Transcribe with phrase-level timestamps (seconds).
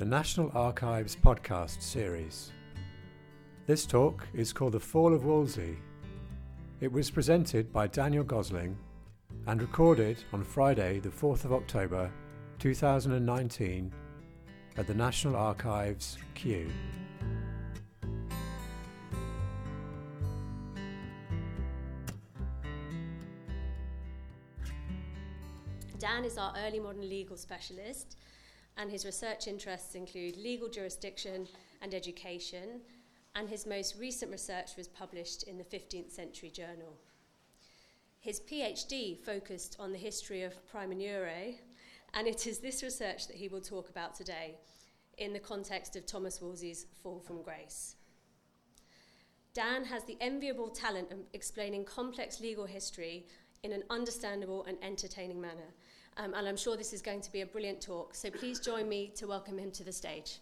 [0.00, 2.52] the National Archives podcast series.
[3.66, 5.76] This talk is called The Fall of Wolsey.
[6.80, 8.78] It was presented by Daniel Gosling
[9.46, 12.10] and recorded on Friday, the 4th of October
[12.60, 13.92] 2019
[14.78, 16.70] at the National Archives, Kew.
[25.98, 28.16] Dan is our early modern legal specialist,
[28.80, 31.46] and his research interests include legal jurisdiction
[31.82, 32.80] and education,
[33.34, 36.96] and his most recent research was published in the 15th Century Journal.
[38.20, 41.56] His PhD focused on the history of praemunire,
[42.14, 44.56] and it is this research that he will talk about today
[45.18, 47.96] in the context of Thomas Wolsey's Fall from Grace.
[49.52, 53.26] Dan has the enviable talent of explaining complex legal history
[53.62, 55.74] in an understandable and entertaining manner.
[56.16, 58.14] Um, and I'm sure this is going to be a brilliant talk.
[58.14, 60.38] So please join me to welcome him to the stage.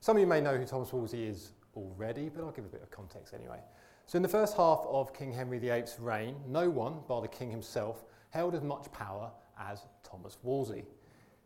[0.00, 2.82] Some of you may know who Thomas Wolsey is already, but I'll give a bit
[2.82, 3.58] of context anyway.
[4.06, 7.50] So, in the first half of King Henry VIII's reign, no one, bar the king
[7.50, 10.84] himself, held as much power as Thomas Wolsey.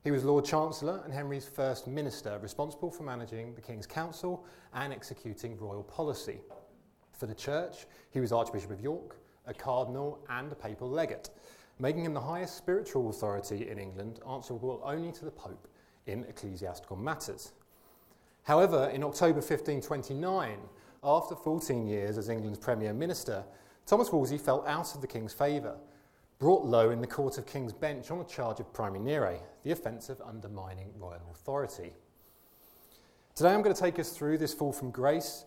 [0.05, 4.93] He was Lord Chancellor and Henry's first minister, responsible for managing the King's Council and
[4.93, 6.39] executing royal policy.
[7.23, 9.15] For the Church, he was Archbishop of York,
[9.47, 11.31] a cardinal, and a papal legate,
[11.79, 15.69] making him the highest spiritual authority in England, answerable only to the Pope
[16.07, 17.53] in ecclesiastical matters.
[18.43, 20.59] However, in October 1529,
[21.05, 23.45] after 14 years as England's Premier Minister,
[23.87, 25.77] Thomas Wolsey fell out of the King's favour,
[26.41, 30.09] brought low in the Court of King's Bench on a charge of praemunire, the offence
[30.09, 31.93] of undermining royal authority.
[33.37, 35.45] Today I'm going to take us through this fall from grace,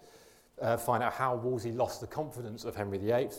[0.62, 3.30] uh, find out how Wolsey lost the confidence of Henry VIII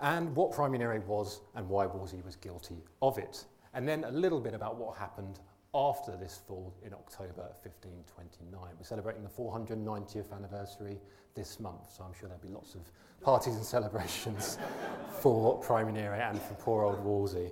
[0.00, 3.44] and what primary was and why Wolsey was guilty of it.
[3.74, 5.40] And then a little bit about what happened
[5.74, 8.60] after this fall in October 1529.
[8.78, 10.98] We're celebrating the 490th anniversary
[11.34, 12.82] this month, so I'm sure there'll be lots of
[13.22, 14.58] parties and celebrations
[15.20, 17.50] for Prime and for poor old Wolsey.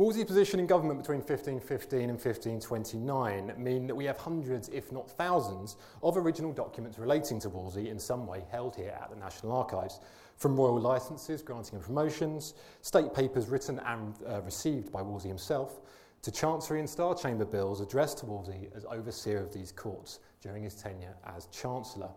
[0.00, 5.10] Wolsey's position in government between 1515 and 1529 mean that we have hundreds, if not
[5.10, 9.52] thousands, of original documents relating to Wolsey in some way held here at the National
[9.52, 10.00] Archives,
[10.38, 15.82] from royal licenses granting him promotions, state papers written and uh, received by Wolsey himself,
[16.22, 20.62] to Chancery and Star Chamber bills addressed to Wolsey as overseer of these courts during
[20.62, 22.08] his tenure as Chancellor.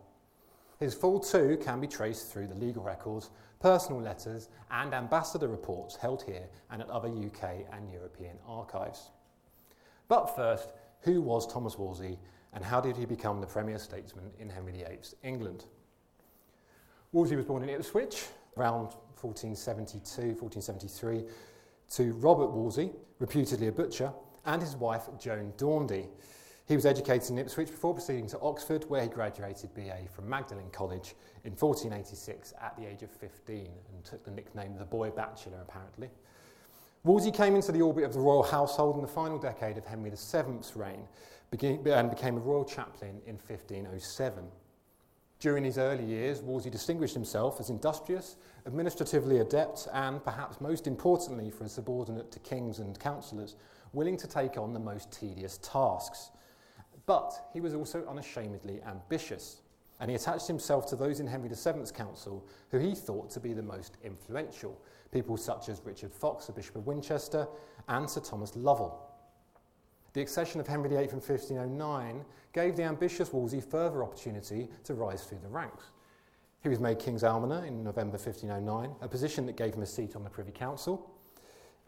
[0.84, 3.30] His fall too can be traced through the legal records,
[3.62, 9.12] personal letters, and ambassador reports held here and at other UK and European archives.
[10.10, 12.20] But first, who was Thomas Wolsey
[12.52, 15.64] and how did he become the premier statesman in Henry VIII's England?
[17.14, 18.26] Wolsey was born in Ipswich
[18.58, 18.88] around
[19.22, 21.24] 1472, 1473
[21.92, 24.12] to Robert Wolsey, reputedly a butcher,
[24.46, 26.08] and his wife Joan Daundy.
[26.74, 30.72] He was educated in Ipswich before proceeding to Oxford, where he graduated BA from Magdalen
[30.72, 31.14] College
[31.44, 36.10] in 1486 at the age of 15 and took the nickname the Boy Bachelor, apparently.
[37.04, 40.10] Wolsey came into the orbit of the royal household in the final decade of Henry
[40.10, 41.08] VII's reign
[41.52, 44.44] and became a royal chaplain in 1507.
[45.40, 51.52] During his early years, Wolsey distinguished himself as industrious, administratively adept, and perhaps most importantly
[51.52, 53.58] for a subordinate to kings and councillors,
[53.94, 56.32] willing to take on the most tedious tasks.
[57.06, 59.62] But he was also unashamedly ambitious,
[60.00, 63.54] and he attached himself to those in Henry VII's council who he thought to be
[63.54, 64.80] the most influential,
[65.12, 67.48] people such as Richard Fox, the Bishop of Winchester,
[67.88, 69.10] and Sir Thomas Lovell.
[70.14, 75.24] The accession of Henry VIII in 1509 gave the ambitious Wolsey further opportunity to rise
[75.24, 75.86] through the ranks.
[76.62, 80.16] He was made King's Almoner in November 1509, a position that gave him a seat
[80.16, 81.10] on the Privy Council,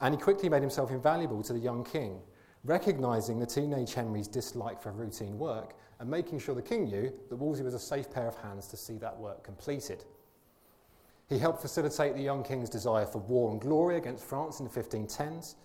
[0.02, 2.20] and he quickly made himself invaluable to the young king,
[2.66, 7.36] recognising the teenage Henry's dislike for routine work and making sure the king knew that
[7.36, 10.04] Wolsey was a safe pair of hands to see that work completed.
[11.30, 14.72] He helped facilitate the young king's desire for war and glory against France in the
[14.72, 15.56] 1510s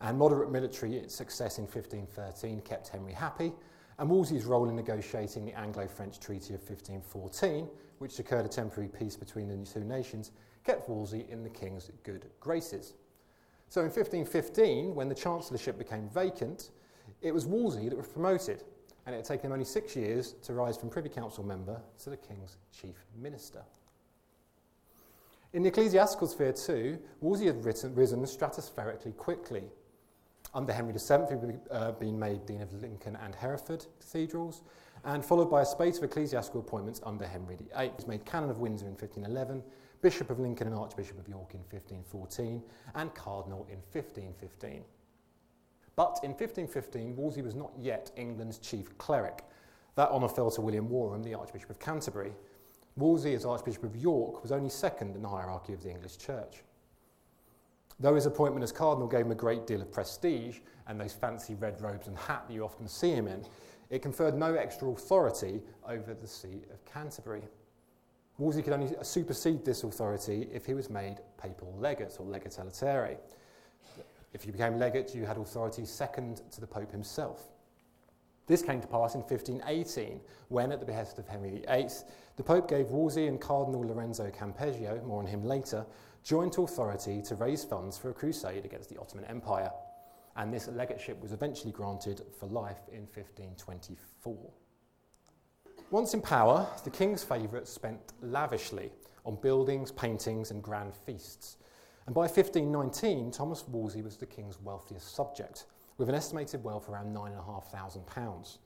[0.00, 3.52] and moderate military success in 1513 kept Henry happy,
[3.98, 7.68] and Wolsey's role in negotiating the Anglo French Treaty of 1514,
[7.98, 10.30] which secured a temporary peace between the two nations,
[10.64, 12.94] kept Wolsey in the king's good graces.
[13.70, 16.70] So in 1515, when the chancellorship became vacant,
[17.22, 18.64] it was Wolsey that was promoted,
[19.06, 22.10] and it had taken him only six years to rise from Privy Council member to
[22.10, 23.62] the king's chief minister.
[25.52, 29.70] In the ecclesiastical sphere, too, Wolsey had written, risen stratospherically quickly.
[30.52, 34.62] Under Henry VII, he had uh, been made Dean of Lincoln and Hereford cathedrals,
[35.04, 37.84] and followed by a spate of ecclesiastical appointments under Henry VIII.
[37.84, 39.62] He was made Canon of Windsor in 1511,
[40.02, 42.62] Bishop of Lincoln and Archbishop of York in 1514,
[42.94, 44.82] and Cardinal in 1515.
[45.96, 49.44] But in 1515, Wolsey was not yet England's chief cleric.
[49.96, 52.32] That honour fell to William Warham, the Archbishop of Canterbury.
[52.96, 56.62] Wolsey, as Archbishop of York, was only second in the hierarchy of the English Church.
[57.98, 61.54] Though his appointment as Cardinal gave him a great deal of prestige and those fancy
[61.54, 63.44] red robes and hat that you often see him in,
[63.90, 67.42] it conferred no extra authority over the See of Canterbury.
[68.40, 72.58] Wolsey could only supersede this authority if he was made papal legate or legate.
[74.32, 77.42] If you became legate, you had authority second to the Pope himself.
[78.46, 81.88] This came to pass in 1518, when, at the behest of Henry VIII,
[82.36, 85.84] the Pope gave Wolsey and Cardinal Lorenzo Campeggio, more on him later,
[86.24, 89.70] joint authority to raise funds for a crusade against the Ottoman Empire.
[90.36, 94.34] And this legateship was eventually granted for life in 1524.
[95.90, 98.92] Once in power, the king's favourites spent lavishly
[99.26, 101.56] on buildings, paintings, and grand feasts.
[102.06, 105.66] And by 1519, Thomas Wolsey was the king's wealthiest subject,
[105.98, 108.58] with an estimated wealth of around £9,500,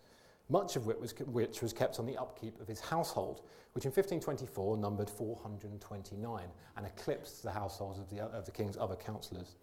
[0.51, 3.41] much of which was, which was kept on the upkeep of his household,
[3.73, 6.45] which in 1524 numbered 429
[6.77, 9.57] and eclipsed the households of the, of the king's other councillors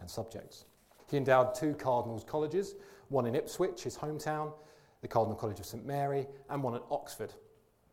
[0.00, 0.64] and subjects.
[1.10, 2.76] He endowed two cardinals' colleges,
[3.10, 4.52] one in Ipswich, his hometown,
[5.00, 7.32] the Cardinal College of St Mary, and one at Oxford.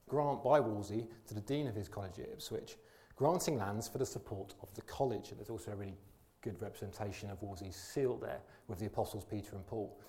[0.07, 2.77] Grant by Wolsey to the dean of his college at Ipswich,
[3.15, 5.29] granting lands for the support of the college.
[5.29, 5.97] And there's also a really
[6.41, 9.99] good representation of Wolsey's seal there with the apostles Peter and Paul.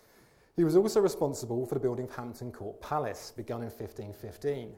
[0.54, 4.74] He was also responsible for the building of Hampton Court Palace, begun in 1515.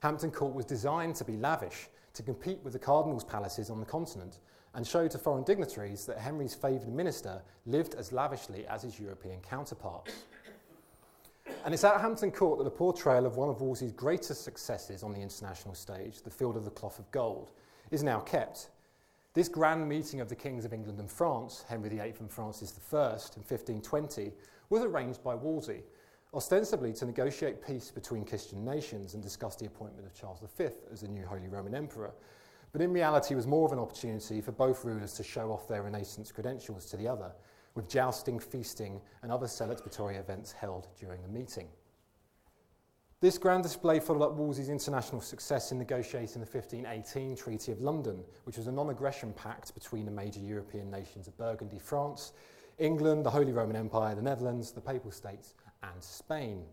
[0.00, 3.86] Hampton Court was designed to be lavish, to compete with the cardinals' palaces on the
[3.86, 4.38] continent,
[4.74, 9.40] and show to foreign dignitaries that Henry's favoured minister lived as lavishly as his European
[9.40, 10.12] counterparts.
[11.64, 15.12] And it's at Hampton Court that the portrayal of one of Wolsey's greatest successes on
[15.12, 17.50] the international stage, the Field of the Cloth of Gold,
[17.90, 18.70] is now kept.
[19.34, 22.96] This grand meeting of the kings of England and France, Henry VIII and Francis I,
[22.96, 24.32] in 1520,
[24.70, 25.82] was arranged by Wolsey,
[26.34, 31.02] ostensibly to negotiate peace between Christian nations and discuss the appointment of Charles V as
[31.02, 32.12] the new Holy Roman Emperor,
[32.72, 35.82] but in reality was more of an opportunity for both rulers to show off their
[35.82, 37.32] Renaissance credentials to the other
[37.78, 41.68] with jousting, feasting, and other celebratory events held during the meeting.
[43.20, 48.24] This grand display followed up Wolsey's international success in negotiating the 1518 Treaty of London,
[48.44, 52.32] which was a non aggression pact between the major European nations of Burgundy, France,
[52.78, 55.54] England, the Holy Roman Empire, the Netherlands, the Papal States,
[55.84, 56.64] and Spain.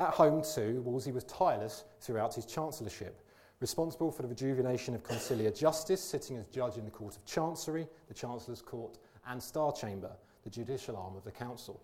[0.00, 3.20] At home, too, Wolsey was tireless throughout his chancellorship,
[3.60, 7.86] responsible for the rejuvenation of conciliar justice, sitting as judge in the Court of Chancery,
[8.08, 8.98] the Chancellor's Court,
[9.28, 10.10] and Star Chamber,
[10.42, 11.82] the judicial arm of the council,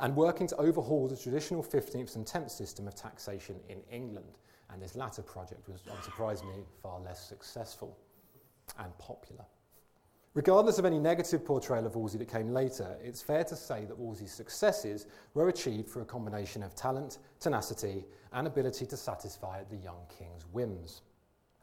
[0.00, 4.38] and working to overhaul the traditional 15th and 10th system of taxation in England.
[4.70, 7.96] And this latter project was, unsurprisingly, far less successful
[8.78, 9.44] and popular.
[10.34, 13.96] Regardless of any negative portrayal of Wolsey that came later, it's fair to say that
[13.96, 19.76] Wolsey's successes were achieved through a combination of talent, tenacity, and ability to satisfy the
[19.76, 21.02] young king's whims.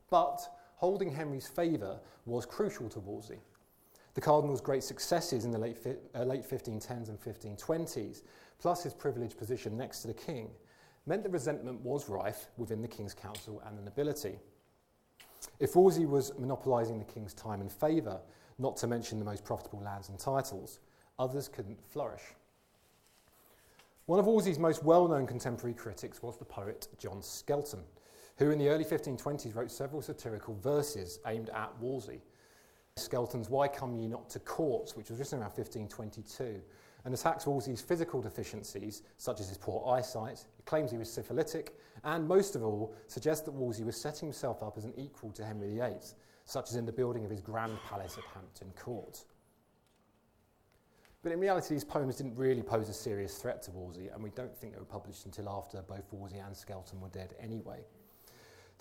[0.09, 3.39] But holding Henry's favour was crucial to Wolsey.
[4.13, 5.77] The Cardinal's great successes in the late,
[6.15, 8.23] uh, late 1510s and 1520s,
[8.59, 10.49] plus his privileged position next to the king,
[11.05, 14.37] meant that resentment was rife within the king's council and the nobility.
[15.59, 18.19] If Wolsey was monopolising the king's time and favour,
[18.59, 20.79] not to mention the most profitable lands and titles,
[21.17, 22.21] others couldn't flourish.
[24.05, 27.83] One of Wolsey's most well known contemporary critics was the poet John Skelton,
[28.37, 32.21] who in the early 1520s wrote several satirical verses aimed at Wolsey,
[32.97, 36.61] Skelton's Why Come Ye Not to Court, which was written around 1522,
[37.05, 41.75] and attacks Wolsey's physical deficiencies, such as his poor eyesight, he claims he was syphilitic,
[42.03, 45.45] and most of all, suggests that Wolsey was setting himself up as an equal to
[45.45, 45.99] Henry VIII,
[46.45, 49.23] such as in the building of his grand palace at Hampton Court.
[51.23, 54.31] But in reality, these poems didn't really pose a serious threat to Wolsey, and we
[54.31, 57.85] don't think they were published until after both Wolsey and Skelton were dead anyway.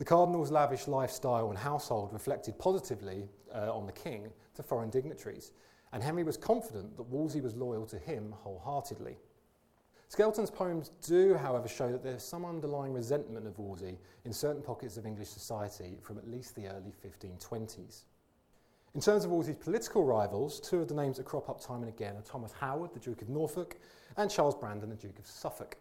[0.00, 5.52] The Cardinal's lavish lifestyle and household reflected positively uh, on the king to foreign dignitaries,
[5.92, 9.19] and Henry was confident that Wolsey was loyal to him wholeheartedly.
[10.09, 14.97] Skelton's poems do, however, show that there's some underlying resentment of Wolsey in certain pockets
[14.97, 18.04] of English society from at least the early 1520s.
[18.95, 21.90] In terms of Wolsey's political rivals, two of the names that crop up time and
[21.90, 23.76] again are Thomas Howard, the Duke of Norfolk,
[24.16, 25.76] and Charles Brandon, the Duke of Suffolk.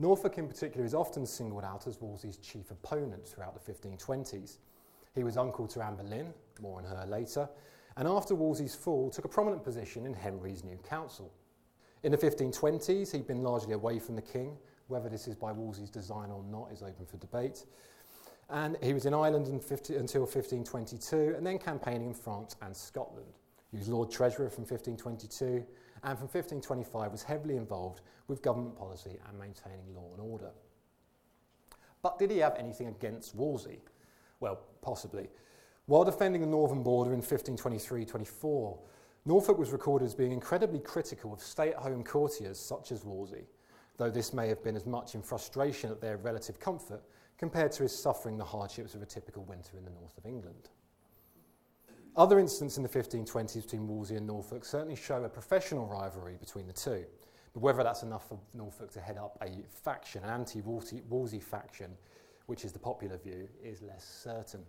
[0.00, 4.56] Norfolk, in particular, is often singled out as Wolsey's chief opponent throughout the 1520s.
[5.14, 7.46] He was uncle to Anne Boleyn, more on her later,
[7.98, 11.30] and after Wolsey's fall, took a prominent position in Henry's new council.
[12.02, 14.56] In the 1520s, he'd been largely away from the king.
[14.88, 17.66] Whether this is by Wolsey's design or not is open for debate.
[18.48, 22.74] And he was in Ireland in 50, until 1522 and then campaigning in France and
[22.74, 23.34] Scotland.
[23.70, 25.64] He was Lord Treasurer from 1522
[26.02, 30.50] and from 1525 was heavily involved with government policy and maintaining law and order.
[32.02, 33.80] But did he have anything against Wolsey?
[34.40, 35.28] Well, possibly.
[35.86, 38.78] While defending the northern border in 1523-24,
[39.26, 43.44] Norfolk was recorded as being incredibly critical of stay-at-home courtiers such as Wolsey,
[43.98, 47.02] though this may have been as much in frustration at their relative comfort
[47.36, 50.70] compared to his suffering the hardships of a typical winter in the north of England.
[52.20, 56.66] Other incidents in the 1520s between Wolsey and Norfolk certainly show a professional rivalry between
[56.66, 57.06] the two.
[57.54, 61.92] But whether that's enough for Norfolk to head up a faction, an anti-Wolsey faction,
[62.44, 64.60] which is the popular view, is less certain.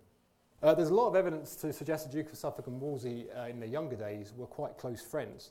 [0.62, 3.44] Uh, there's a lot of evidence to suggest the Duke of Suffolk and Wolsey uh,
[3.48, 5.50] in their younger days were quite close friends.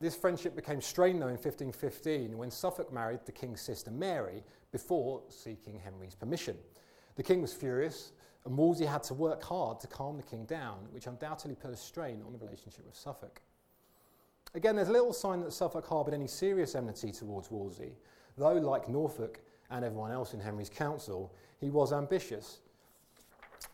[0.00, 5.20] This friendship became strained though in 1515 when Suffolk married the king's sister Mary before
[5.28, 6.56] seeking Henry's permission.
[7.16, 8.12] The king was furious
[8.46, 11.76] and Wolsey had to work hard to calm the king down, which undoubtedly put a
[11.76, 13.42] strain on the relationship with Suffolk.
[14.54, 17.92] Again, there's little sign that Suffolk harboured any serious enmity towards Wolsey,
[18.38, 22.60] though, like Norfolk and everyone else in Henry's council, he was ambitious.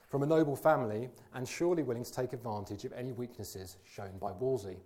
[0.09, 4.33] From a noble family and surely willing to take advantage of any weaknesses shown by
[4.33, 4.79] Wolsey.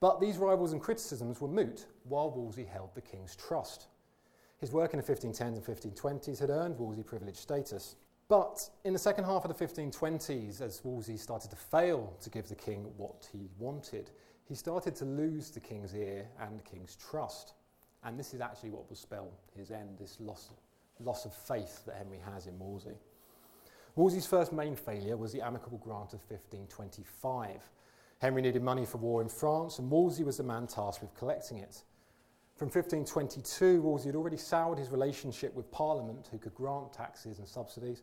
[0.00, 3.86] But these rivals and criticisms were moot while Wolsey held the king's trust.
[4.58, 7.96] His work in the 1510s and 1520s had earned Wolsey privileged status.
[8.28, 12.48] But in the second half of the 1520s, as Wolsey started to fail to give
[12.48, 14.10] the king what he wanted,
[14.48, 17.54] he started to lose the king's ear and the king's trust.
[18.02, 20.50] And this is actually what will spell his end, this loss,
[21.00, 22.96] loss of faith that Henry has in Wolsey.
[23.94, 27.70] Wolsey's first main failure was the amicable grant of 1525.
[28.18, 31.58] Henry needed money for war in France, and Wolsey was the man tasked with collecting
[31.58, 31.82] it.
[32.56, 37.46] From 1522, Wolsey had already soured his relationship with Parliament, who could grant taxes and
[37.46, 38.02] subsidies,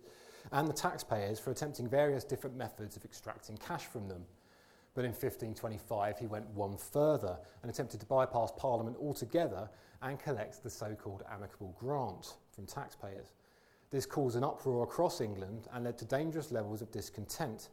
[0.51, 4.23] and the taxpayers for attempting various different methods of extracting cash from them.
[4.93, 9.71] But in 1525, he went one further and attempted to bypass Parliament altogether
[10.03, 13.33] and collect the so called amicable grant from taxpayers.
[13.89, 17.69] This caused an uproar across England and led to dangerous levels of discontent,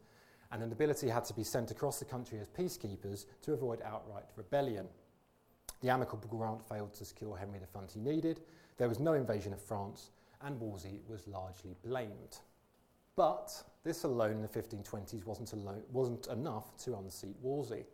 [0.50, 4.24] and the nobility had to be sent across the country as peacekeepers to avoid outright
[4.34, 4.88] rebellion.
[5.80, 8.40] The amicable grant failed to secure Henry the funds he needed,
[8.76, 10.10] there was no invasion of France,
[10.42, 12.38] and Wolsey was largely blamed.
[13.16, 17.84] But this alone in the 1520s wasn't, alone, wasn't enough to unseat Wolsey.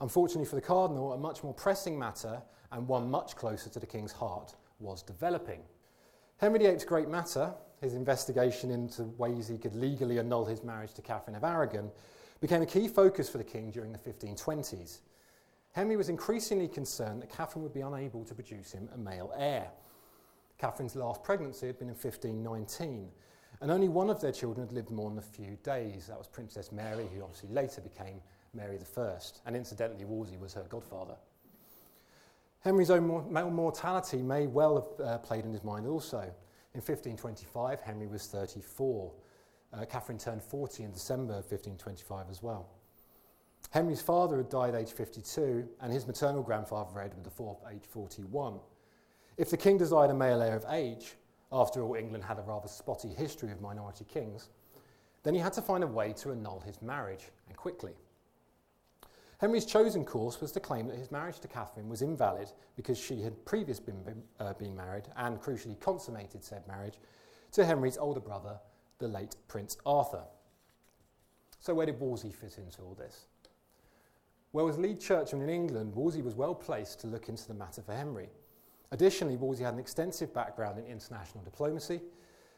[0.00, 3.86] Unfortunately for the Cardinal, a much more pressing matter, and one much closer to the
[3.86, 5.60] King's heart, was developing.
[6.38, 11.02] Henry VIII's great matter, his investigation into ways he could legally annul his marriage to
[11.02, 11.90] Catherine of Aragon,
[12.40, 14.98] became a key focus for the King during the 1520s.
[15.74, 19.66] Henry was increasingly concerned that Catherine would be unable to produce him a male heir.
[20.56, 23.10] Catherine's last pregnancy had been in 1519,
[23.60, 26.06] and only one of their children had lived more than a few days.
[26.06, 28.20] That was Princess Mary, who obviously later became
[28.54, 31.16] Mary I, and incidentally, Wolsey was her godfather.
[32.60, 36.20] Henry's own male mortality may well have uh, played in his mind also.
[36.20, 39.12] In 1525, Henry was 34.
[39.72, 42.68] Uh, Catherine turned 40 in December 1525 as well.
[43.70, 48.60] Henry's father had died aged 52, and his maternal grandfather, Edward IV, aged 41.
[49.36, 51.16] If the king desired a male heir of age,
[51.50, 54.48] after all, England had a rather spotty history of minority kings,
[55.24, 57.94] then he had to find a way to annul his marriage, and quickly.
[59.38, 63.20] Henry's chosen course was to claim that his marriage to Catherine was invalid because she
[63.22, 66.94] had previously been, uh, been married and crucially consummated said marriage
[67.52, 68.58] to Henry's older brother,
[68.98, 70.24] the late Prince Arthur.
[71.60, 73.26] So, where did Wolsey fit into all this?
[74.54, 77.82] Well, as lead churchman in England, Wolsey was well placed to look into the matter
[77.82, 78.28] for Henry.
[78.92, 82.00] Additionally, Wolsey had an extensive background in international diplomacy,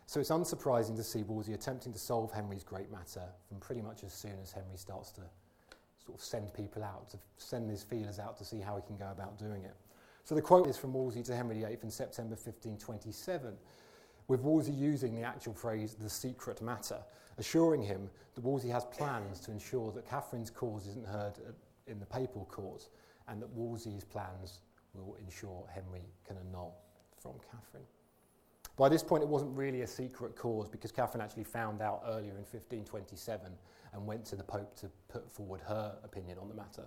[0.05, 4.05] so it's unsurprising to see Wolsey attempting to solve Henry's great matter from pretty much
[4.05, 5.23] as soon as Henry starts to
[6.05, 8.99] sort of send people out, to send his feelers out to see how he can
[8.99, 9.75] go about doing it.
[10.25, 13.55] So the quote is from Wolsey to Henry VIII in September 1527,
[14.29, 16.99] with Wolsey using the actual phrase, the secret matter,
[17.39, 21.39] assuring him that Wolsey has plans to ensure that Catherine's cause isn't heard
[21.87, 22.89] in the papal court,
[23.29, 24.61] and that Wolsey's plans
[24.95, 26.77] will ensure Henry can annul
[27.21, 27.85] from Catherine.
[28.77, 32.33] By this point, it wasn't really a secret cause because Catherine actually found out earlier
[32.33, 33.53] in 1527
[33.93, 36.87] and went to the Pope to put forward her opinion on the matter.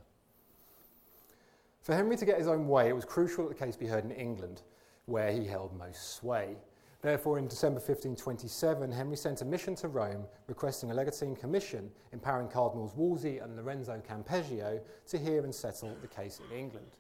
[1.82, 4.04] For Henry to get his own way, it was crucial that the case be heard
[4.04, 4.62] in England,
[5.06, 6.58] where he held most sway.
[7.02, 12.50] Therefore, in December 1527, Henry sent a mission to Rome requesting a legatine commission empowering
[12.50, 16.98] Cardinals Wolsey and Lorenzo Campeggio to hear and settle the case in England.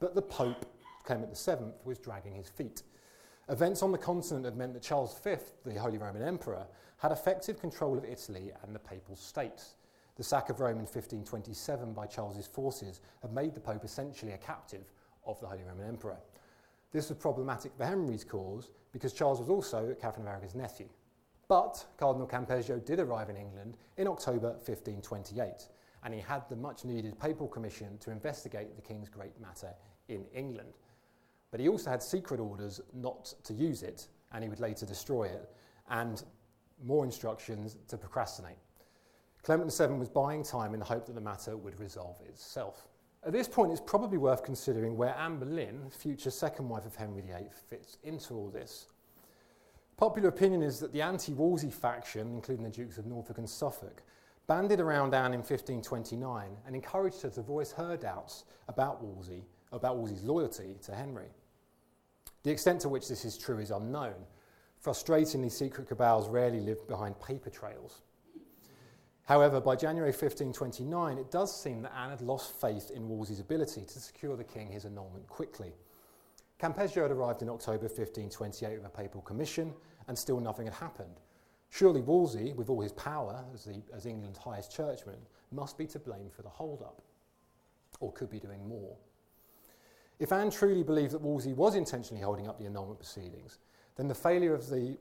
[0.00, 0.66] But the Pope,
[1.04, 2.82] Clement VII, was dragging his feet.
[3.48, 6.66] Events on the continent had meant that Charles V, the Holy Roman Emperor,
[6.98, 9.76] had effective control of Italy and the Papal States.
[10.16, 14.38] The sack of Rome in 1527 by Charles's forces had made the Pope essentially a
[14.38, 14.92] captive
[15.24, 16.16] of the Holy Roman Emperor.
[16.90, 20.88] This was problematic for Henry's cause because Charles was also Catherine of Aragon's nephew.
[21.48, 25.68] But Cardinal Campeggio did arrive in England in October 1528,
[26.02, 29.74] and he had the much needed papal commission to investigate the king's great matter
[30.08, 30.78] in England.
[31.50, 35.24] But he also had secret orders not to use it, and he would later destroy
[35.24, 35.50] it,
[35.90, 36.22] and
[36.82, 38.56] more instructions to procrastinate.
[39.42, 42.88] Clement VII was buying time in the hope that the matter would resolve itself.
[43.24, 47.22] At this point, it's probably worth considering where Anne Boleyn, future second wife of Henry
[47.22, 48.86] VIII, fits into all this.
[49.96, 54.02] Popular opinion is that the anti Wolsey faction, including the Dukes of Norfolk and Suffolk,
[54.46, 59.96] banded around Anne in 1529 and encouraged her to voice her doubts about Wolsey, about
[59.96, 61.28] Wolsey's loyalty to Henry.
[62.42, 64.14] The extent to which this is true is unknown.
[64.84, 68.02] Frustratingly, secret cabals rarely live behind paper trails.
[69.26, 73.82] However, by January 1529, it does seem that Anne had lost faith in Wolsey's ability
[73.82, 75.72] to secure the king his annulment quickly.
[76.60, 79.74] Campeggio had arrived in October 1528 with a papal commission,
[80.06, 81.20] and still nothing had happened.
[81.70, 85.18] Surely Wolsey, with all his power as, the, as England's highest churchman,
[85.50, 87.02] must be to blame for the hold-up,
[87.98, 88.96] or could be doing more.
[90.20, 93.58] If Anne truly believed that Wolsey was intentionally holding up the annulment proceedings,
[93.96, 94.96] then the failure of the,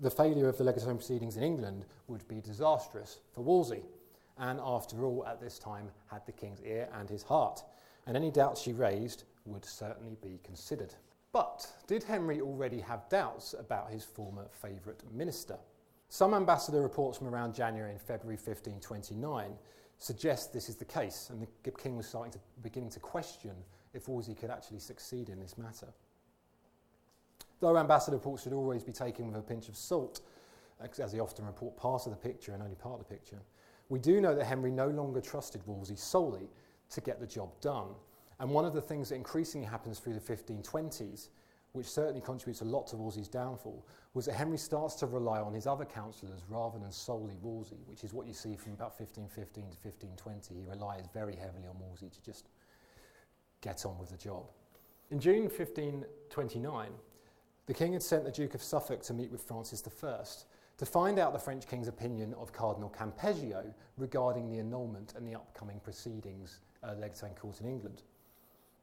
[0.00, 3.82] the failure of the legatorial proceedings in England would be disastrous for Wolsey.
[4.38, 7.62] and after all, at this time had the king's ear and his heart,
[8.06, 10.94] and any doubts she raised would certainly be considered.
[11.32, 15.58] But did Henry already have doubts about his former favourite minister?
[16.08, 19.54] Some ambassador reports from around January and February 1529
[19.98, 23.54] suggest this is the case, and the king was starting to beginning to question
[23.94, 25.88] if Wolsey could actually succeed in this matter.
[27.62, 30.20] Though ambassador reports should always be taken with a pinch of salt,
[30.80, 33.38] as they often report part of the picture and only part of the picture,
[33.88, 36.50] we do know that Henry no longer trusted Wolsey solely
[36.90, 37.90] to get the job done.
[38.40, 41.28] And one of the things that increasingly happens through the 1520s,
[41.70, 45.54] which certainly contributes a lot to Wolsey's downfall, was that Henry starts to rely on
[45.54, 49.62] his other councillors rather than solely Wolsey, which is what you see from about 1515
[49.70, 50.54] to 1520.
[50.56, 52.48] He relies very heavily on Wolsey to just
[53.60, 54.50] get on with the job.
[55.12, 56.90] In June 1529,
[57.66, 60.14] the king had sent the Duke of Suffolk to meet with Francis I
[60.78, 65.34] to find out the French king's opinion of Cardinal Campeggio regarding the annulment and the
[65.34, 68.02] upcoming proceedings uh, legatine court in England.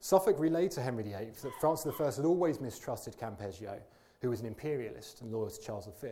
[0.00, 3.80] Suffolk relayed to Henry VIII that Francis I had always mistrusted Campeggio,
[4.22, 6.08] who was an imperialist and loyal to Charles V,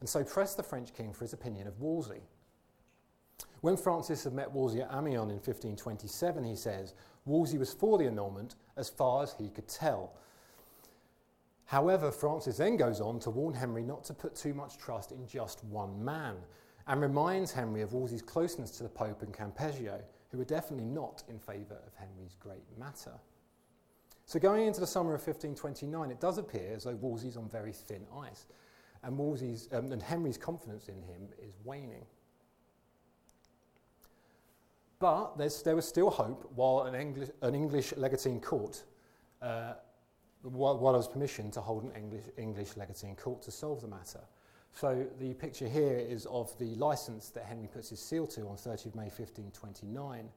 [0.00, 2.22] and so pressed the French king for his opinion of Wolsey.
[3.60, 6.94] When Francis had met Wolsey at Amiens in 1527, he says,
[7.26, 10.14] Wolsey was for the annulment as far as he could tell.
[11.68, 15.26] However, Francis then goes on to warn Henry not to put too much trust in
[15.26, 16.36] just one man
[16.86, 20.00] and reminds Henry of Wolsey's closeness to the Pope and Campeggio,
[20.30, 23.12] who were definitely not in favour of Henry's great matter.
[24.24, 27.72] So, going into the summer of 1529, it does appear as though Wolsey's on very
[27.72, 28.46] thin ice,
[29.02, 32.06] and, Wolsey's, um, and Henry's confidence in him is waning.
[35.00, 38.84] But there was still hope while an English, an English legatine court,
[39.42, 39.74] uh,
[40.42, 42.70] was permission to hold an English, English
[43.02, 44.20] in court to solve the matter.
[44.72, 48.56] So the picture here is of the license that Henry puts his seal to on
[48.56, 50.28] 30 May 1529,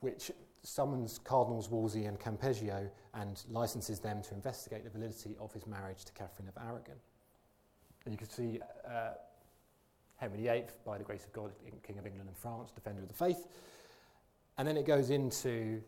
[0.00, 0.30] which
[0.62, 6.04] summons Cardinals Wolsey and Campeggio and licenses them to investigate the validity of his marriage
[6.04, 6.96] to Catherine of Aragon.
[8.04, 9.10] And you can see uh,
[10.16, 11.52] Henry VIII, by the grace of God,
[11.86, 13.46] King of England and France, defender of the faith,
[14.58, 15.82] and then it goes into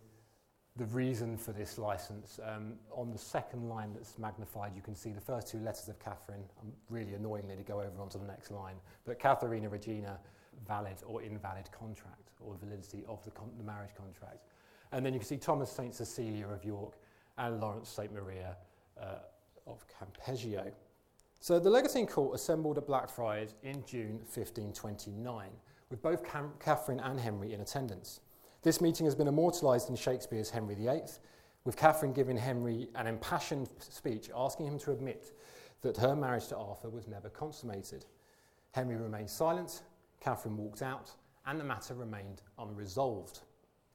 [0.78, 2.38] the reason for this license.
[2.42, 5.98] Um, on the second line that's magnified, you can see the first two letters of
[5.98, 10.18] Catherine, um, really annoyingly to go over onto the next line, but Catharina Regina,
[10.66, 14.46] valid or invalid contract, or validity of the, con- the marriage contract.
[14.92, 15.94] And then you can see Thomas St.
[15.94, 16.94] Cecilia of York
[17.36, 18.12] and Lawrence St.
[18.12, 18.56] Maria
[19.00, 19.16] uh,
[19.66, 20.72] of Campeggio.
[21.40, 25.50] So the Legatine Court assembled at Blackfriars in June 1529,
[25.90, 28.20] with both Cam- Catherine and Henry in attendance.
[28.62, 31.02] This meeting has been immortalised in Shakespeare's Henry VIII,
[31.64, 35.32] with Catherine giving Henry an impassioned speech asking him to admit
[35.82, 38.04] that her marriage to Arthur was never consummated.
[38.72, 39.82] Henry remained silent,
[40.20, 41.12] Catherine walked out,
[41.46, 43.40] and the matter remained unresolved.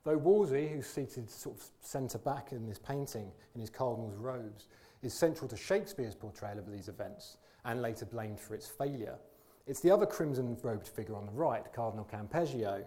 [0.06, 4.67] Though Wolsey, who's seated sort of centre back in this painting in his cardinal's robes,
[5.02, 9.17] is central to Shakespeare's portrayal of these events and later blamed for its failure,
[9.65, 12.86] it's the other crimson robed figure on the right, Cardinal Campeggio,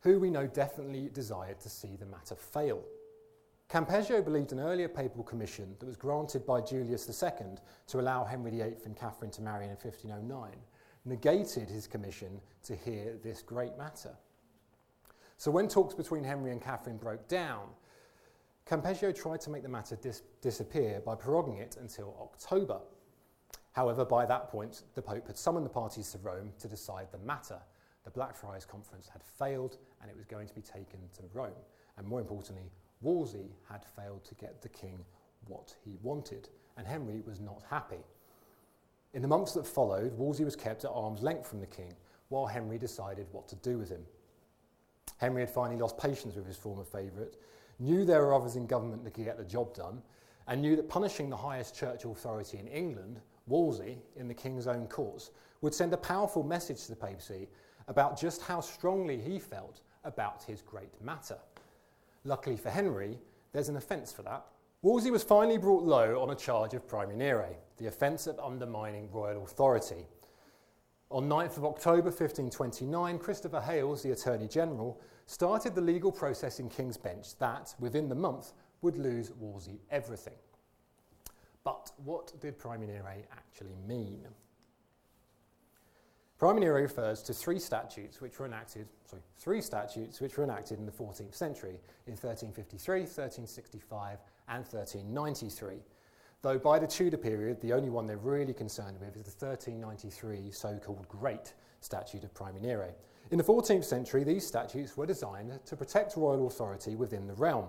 [0.00, 2.82] who we know definitely desired to see the matter fail.
[3.68, 7.56] Campeggio believed an earlier papal commission that was granted by Julius II
[7.88, 10.52] to allow Henry VIII and Catherine to marry in 1509
[11.06, 14.14] negated his commission to hear this great matter.
[15.38, 17.68] So when talks between Henry and Catherine broke down,
[18.68, 22.80] Campeggio tried to make the matter dis- disappear by proroguing it until October.
[23.72, 27.18] However, by that point, the Pope had summoned the parties to Rome to decide the
[27.18, 27.60] matter.
[28.06, 31.50] The Blackfriars Conference had failed and it was going to be taken to Rome.
[31.98, 32.70] And more importantly,
[33.02, 35.04] Wolsey had failed to get the king
[35.48, 38.04] what he wanted, and Henry was not happy.
[39.12, 41.92] In the months that followed, Wolsey was kept at arm's length from the king,
[42.28, 44.04] while Henry decided what to do with him.
[45.18, 47.36] Henry had finally lost patience with his former favourite,
[47.80, 50.00] knew there were others in government that could get the job done,
[50.46, 54.86] and knew that punishing the highest church authority in England, Wolsey, in the king's own
[54.86, 57.48] courts, would send a powerful message to the papacy
[57.88, 61.38] about just how strongly he felt about his great matter.
[62.24, 63.18] Luckily for Henry,
[63.52, 64.44] there's an offence for that.
[64.82, 69.44] Wolsey was finally brought low on a charge of praemunire, the offence of undermining royal
[69.44, 70.06] authority.
[71.10, 76.68] On 9th of October 1529, Christopher Hales, the Attorney General, started the legal process in
[76.68, 80.34] King's Bench that, within the month, would lose Wolsey everything.
[81.64, 84.26] But what did praemunire actually mean?
[86.38, 90.84] Praemunire refers to three statutes which were enacted, sorry, three statutes which were enacted in
[90.84, 94.18] the 14th century in 1353, 1365,
[94.48, 95.76] and 1393.
[96.42, 100.50] Though by the Tudor period, the only one they're really concerned with is the 1393
[100.50, 102.92] so called Great Statute of Praemunire.
[103.30, 107.68] In the 14th century, these statutes were designed to protect royal authority within the realm.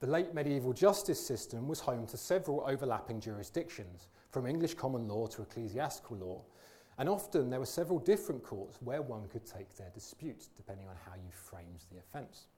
[0.00, 5.28] The late medieval justice system was home to several overlapping jurisdictions, from English common law
[5.28, 6.42] to ecclesiastical law,
[7.00, 10.94] and often there were several different courts where one could take their dispute, depending on
[11.06, 12.48] how you framed the offence.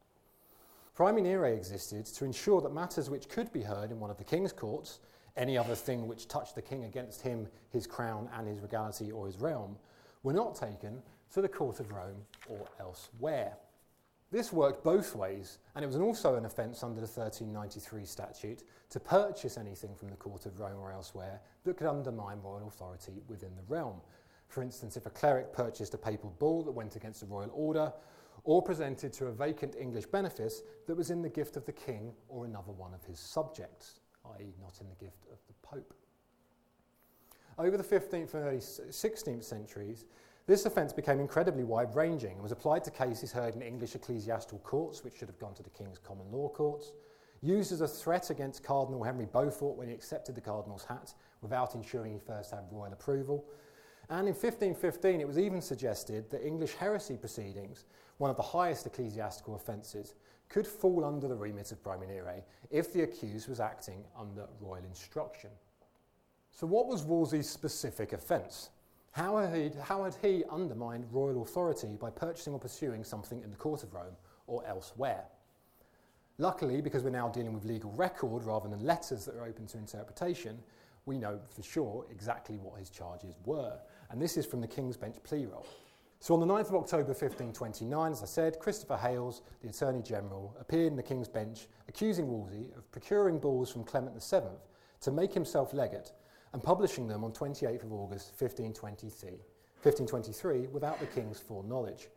[0.98, 4.52] Praemunire existed to ensure that matters which could be heard in one of the king's
[4.52, 4.98] courts,
[5.36, 9.26] any other thing which touched the king against him, his crown, and his regality or
[9.26, 9.76] his realm,
[10.24, 11.00] were not taken
[11.32, 13.56] to the court of Rome or elsewhere.
[14.32, 18.98] This worked both ways, and it was also an offence under the 1393 statute to
[18.98, 23.54] purchase anything from the court of Rome or elsewhere that could undermine royal authority within
[23.56, 24.00] the realm,
[24.52, 27.92] for instance, if a cleric purchased a papal bull that went against the royal order,
[28.44, 32.12] or presented to a vacant English benefice that was in the gift of the king
[32.28, 34.00] or another one of his subjects,
[34.36, 35.94] i.e., not in the gift of the Pope.
[37.58, 40.04] Over the 15th and early 16th centuries,
[40.46, 44.58] this offence became incredibly wide ranging and was applied to cases heard in English ecclesiastical
[44.58, 46.92] courts, which should have gone to the King's common law courts,
[47.42, 51.74] used as a threat against Cardinal Henry Beaufort when he accepted the Cardinal's hat without
[51.74, 53.44] ensuring he first had royal approval,
[54.08, 57.84] and in 1515, it was even suggested that English heresy proceedings,
[58.18, 60.14] one of the highest ecclesiastical offences,
[60.48, 65.50] could fall under the remit of praemunire if the accused was acting under royal instruction.
[66.50, 68.68] So, what was Wolsey's specific offence?
[69.12, 73.50] How had, he, how had he undermined royal authority by purchasing or pursuing something in
[73.50, 75.24] the court of Rome or elsewhere?
[76.38, 79.78] Luckily, because we're now dealing with legal record rather than letters that are open to
[79.78, 80.58] interpretation,
[81.04, 83.78] we know for sure exactly what his charges were.
[84.12, 85.66] And this is from the King's Bench plea roll.
[86.20, 90.54] So on the 9th of October 1529, as I said, Christopher Hales, the Attorney General,
[90.60, 94.58] appeared in the King's Bench accusing Wolsey of procuring bulls from Clement VII
[95.00, 96.12] to make himself legate
[96.52, 102.08] and publishing them on 28th of August 1523, 1523 without the King's full knowledge.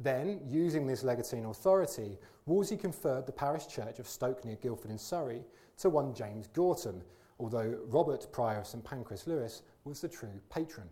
[0.00, 4.98] Then, using this legatine authority, Wolsey conferred the parish church of Stoke near Guildford in
[4.98, 5.44] Surrey
[5.78, 7.00] to one James Gorton,
[7.38, 10.88] although Robert, Prior of St Pancras Lewes, was the true patron.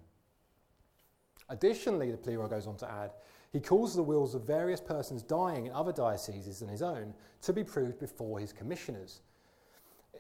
[1.51, 3.11] Additionally, the plea goes on to add,
[3.53, 7.53] he calls the wills of various persons dying in other dioceses than his own to
[7.53, 9.21] be proved before his commissioners,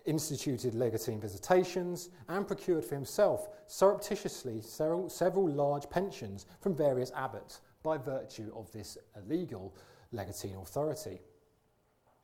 [0.04, 7.60] instituted legatine visitations, and procured for himself surreptitiously several, several large pensions from various abbots
[7.84, 9.72] by virtue of this illegal
[10.10, 11.20] legatine authority.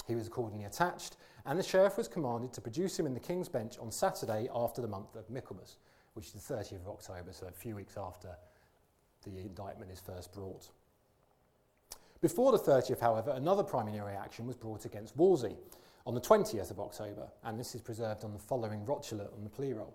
[0.08, 3.48] He was accordingly attached and the sheriff was commanded to produce him in the King's
[3.48, 5.76] Bench on Saturday after the month of Michaelmas,
[6.14, 8.30] which is the 30th of October, so a few weeks after
[9.30, 10.68] the indictment is first brought.
[12.20, 15.56] Before the 30th, however, another praemunire action was brought against Wolsey
[16.06, 19.50] on the 20th of October, and this is preserved on the following rotula on the
[19.50, 19.94] plea roll.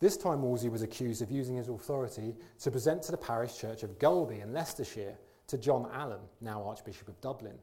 [0.00, 3.82] This time, Wolsey was accused of using his authority to present to the parish church
[3.82, 7.58] of Galby in Leicestershire to John Allen, now Archbishop of Dublin,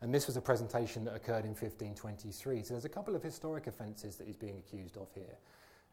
[0.00, 2.62] and this was a presentation that occurred in 1523.
[2.62, 5.36] So there's a couple of historic offences that he's being accused of here.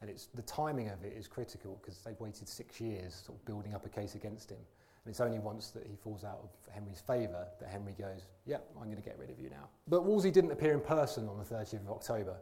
[0.02, 3.46] And it's, the timing of it is critical because they've waited six years sort of
[3.46, 4.60] building up a case against him.
[5.06, 8.72] And it's only once that he falls out of Henry's favour that Henry goes, Yep,
[8.78, 9.70] I'm going to get rid of you now.
[9.88, 12.38] But Wolsey didn't appear in person on the 30th of October.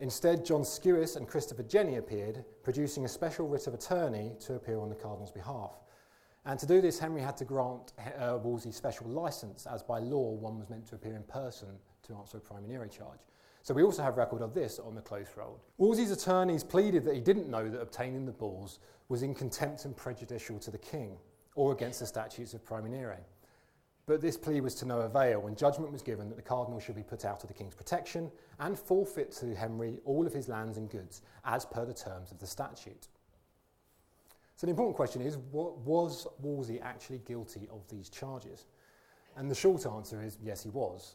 [0.00, 4.78] Instead, John Skewis and Christopher Jenny appeared, producing a special writ of attorney to appear
[4.80, 5.78] on the Cardinal's behalf.
[6.44, 10.32] And to do this, Henry had to grant uh, Wolsey special licence, as by law
[10.32, 11.68] one was meant to appear in person
[12.08, 13.20] to answer a praemunire charge.
[13.62, 15.60] So we also have record of this on the close roll.
[15.78, 19.96] Wolsey's attorneys pleaded that he didn't know that obtaining the bulls was in contempt and
[19.96, 21.16] prejudicial to the king,
[21.54, 23.18] or against the statutes of praemunire.
[24.06, 26.96] But this plea was to no avail, and judgment was given that the cardinal should
[26.96, 30.76] be put out of the king's protection and forfeit to Henry all of his lands
[30.76, 33.06] and goods, as per the terms of the statute.
[34.56, 38.66] So the important question is, what, was Wolsey actually guilty of these charges?
[39.36, 41.14] And the short answer is yes, he was.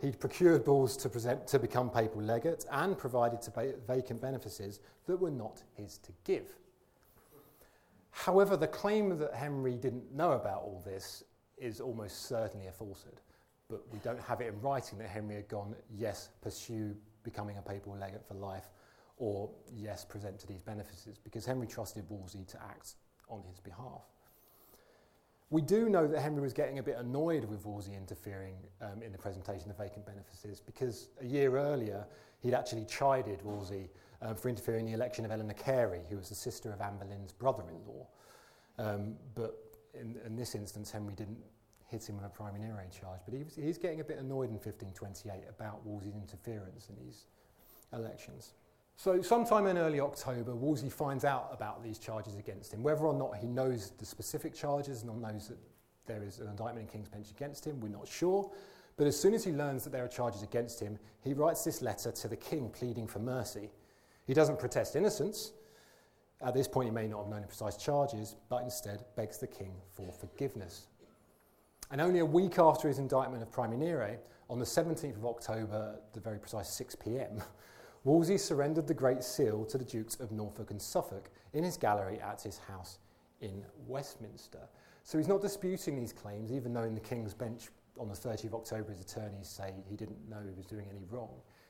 [0.00, 4.80] He'd procured bulls to, present, to become papal legate and provided to ba- vacant benefices
[5.06, 6.54] that were not his to give.
[8.10, 11.24] However, the claim that Henry didn't know about all this
[11.56, 13.20] is almost certainly a falsehood.
[13.68, 17.62] But we don't have it in writing that Henry had gone, yes, pursue becoming a
[17.62, 18.70] papal legate for life,
[19.16, 22.94] or yes, present to these benefices, because Henry trusted Wolsey to act
[23.28, 24.02] on his behalf.
[25.50, 29.12] We do know that Henry was getting a bit annoyed with Wolsey interfering um, in
[29.12, 32.06] the presentation of vacant benefices because a year earlier
[32.40, 33.88] he'd actually chided Wolsey
[34.20, 36.98] um, for interfering in the election of Eleanor Carey, who was the sister of Anne
[36.98, 38.06] Boleyn's brother in law.
[38.78, 39.56] Um, but
[39.94, 41.38] in, in this instance, Henry didn't
[41.86, 44.56] hit him with a praemunire charge, but he was, he's getting a bit annoyed in
[44.56, 47.24] 1528 about Wolsey's interference in these
[47.94, 48.52] elections.
[48.98, 52.82] So, sometime in early October, Wolsey finds out about these charges against him.
[52.82, 55.58] Whether or not he knows the specific charges and knows that
[56.06, 58.50] there is an indictment in King's Bench against him, we're not sure.
[58.96, 61.80] But as soon as he learns that there are charges against him, he writes this
[61.80, 63.70] letter to the king pleading for mercy.
[64.26, 65.52] He doesn't protest innocence.
[66.42, 69.46] At this point, he may not have known the precise charges, but instead begs the
[69.46, 70.88] king for forgiveness.
[71.92, 74.18] And only a week after his indictment of Praemunire,
[74.50, 77.42] on the 17th of October, the very precise 6 pm,
[78.08, 82.18] Wolsey surrendered the Great Seal to the Dukes of Norfolk and Suffolk in his gallery
[82.22, 83.00] at his house
[83.42, 84.66] in Westminster.
[85.04, 87.68] So he's not disputing these claims, even though in the King's Bench
[88.00, 91.04] on the 30th of October his attorneys say he didn't know he was doing any
[91.10, 91.28] wrong.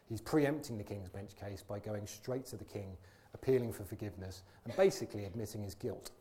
[0.09, 2.96] He's preempting the King's Bench case by going straight to the King,
[3.35, 6.12] appealing for forgiveness, and basically admitting his guilt.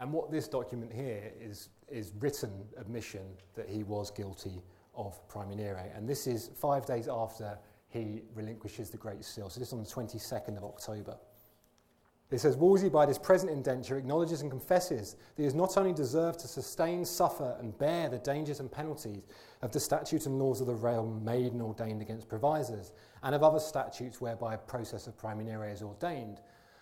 [0.00, 3.22] And what this document here is, is written admission
[3.54, 4.60] that he was guilty
[4.94, 5.96] of praemunire.
[5.96, 7.56] And this is five days after
[7.92, 9.50] he relinquishes the Great Seal.
[9.50, 11.16] So this is on the 22nd of October.
[12.30, 15.92] It says, Wolsey, by this present indenture, acknowledges and confesses that he has not only
[15.92, 19.26] deserved to sustain, suffer, and bear the dangers and penalties
[19.60, 23.42] of the statutes and laws of the realm made and ordained against provisors, and of
[23.42, 26.40] other statutes whereby a process of praemunire is ordained,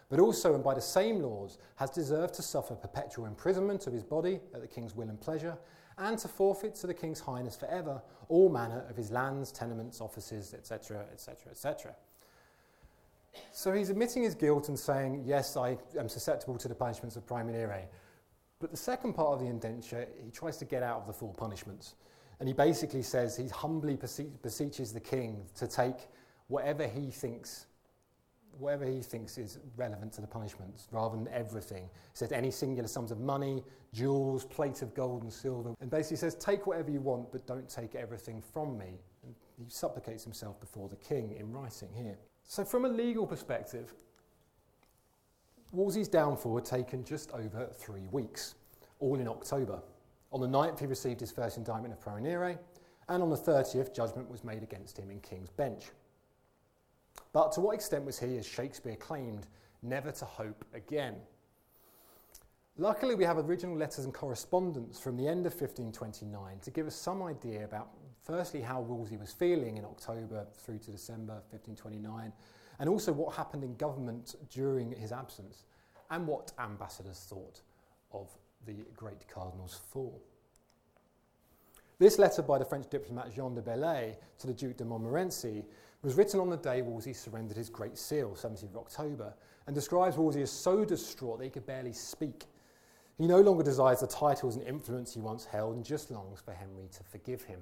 [0.08, 4.04] but also, and by the same laws, has deserved to suffer perpetual imprisonment of his
[4.04, 5.58] body at the king's will and pleasure,
[6.00, 10.54] and to forfeit to the King's Highness forever all manner of his lands, tenements, offices,
[10.54, 11.94] etc., etc., etc.
[13.52, 17.26] So he's admitting his guilt and saying, Yes, I am susceptible to the punishments of
[17.26, 17.84] praemunire.
[18.58, 21.32] But the second part of the indenture, he tries to get out of the full
[21.32, 21.94] punishments.
[22.38, 23.96] And he basically says he humbly
[24.42, 26.08] beseeches the king to take
[26.48, 27.66] whatever he thinks
[28.60, 31.84] whatever he thinks is relevant to the punishments rather than everything.
[31.84, 36.18] He says any singular sums of money, jewels, plate of gold and silver, and basically
[36.18, 39.00] says, Take whatever you want, but don't take everything from me.
[39.24, 42.16] And he supplicates himself before the king in writing here.
[42.44, 43.92] So, from a legal perspective,
[45.72, 48.56] Wolsey's downfall had taken just over three weeks,
[48.98, 49.80] all in October.
[50.32, 52.58] On the 9th, he received his first indictment of praemunire,
[53.08, 55.90] and on the 30th, judgment was made against him in King's Bench.
[57.32, 59.46] But to what extent was he, as Shakespeare claimed,
[59.82, 61.16] never to hope again?
[62.76, 66.94] Luckily, we have original letters and correspondence from the end of 1529 to give us
[66.94, 67.90] some idea about,
[68.22, 72.32] firstly, how Wolsey was feeling in October through to December 1529,
[72.78, 75.64] and also what happened in government during his absence,
[76.10, 77.60] and what ambassadors thought
[78.12, 78.28] of
[78.66, 80.20] the great cardinal's fall.
[81.98, 85.66] This letter by the French diplomat Jean du Bellay to the Duke de Montmorency
[86.02, 89.34] was written on the day Wolsey surrendered his Great Seal, 17th of October,
[89.66, 92.46] and describes Wolsey as so distraught that he could barely speak.
[93.18, 96.52] He no longer desires the titles and influence he once held and just longs for
[96.52, 97.60] Henry to forgive him.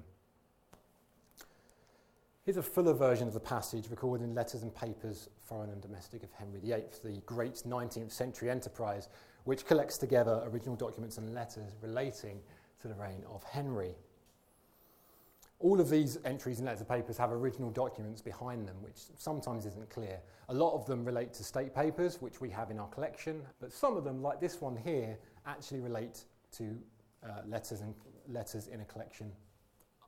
[2.45, 6.23] Here's a fuller version of the passage recorded in Letters and Papers, Foreign and Domestic
[6.23, 9.09] of Henry VIII, the great 19th century enterprise,
[9.43, 12.39] which collects together original documents and letters relating
[12.81, 13.93] to the reign of Henry.
[15.59, 19.65] All of these entries in letters of papers have original documents behind them, which sometimes
[19.65, 20.21] isn't clear.
[20.47, 23.73] A lot of them relate to state papers, which we have in our collection, but
[23.73, 26.77] some of them, like this one here, actually relate to
[27.23, 27.93] uh, letters, and
[28.29, 29.31] letters in a collection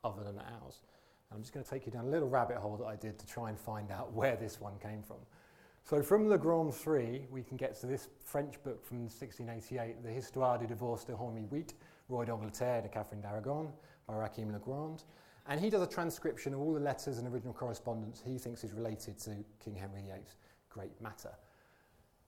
[0.06, 0.84] other than ours.
[1.30, 3.20] And I'm just going to take you down a little rabbit hole that I did
[3.20, 5.18] to try and find out where this one came from.
[5.84, 10.12] So from Le Grand 3, we can get to this French book from 1688, the
[10.12, 11.66] Histoire du divorce de Henri VIII,
[12.08, 13.74] Roi d'Angleterre de Catherine d'Aragon,
[14.08, 15.04] by Raquin Legrand.
[15.48, 18.74] And he does a transcription of all the letters and original correspondence he thinks is
[18.74, 20.36] related to King Henry VIII's
[20.70, 21.32] great matter.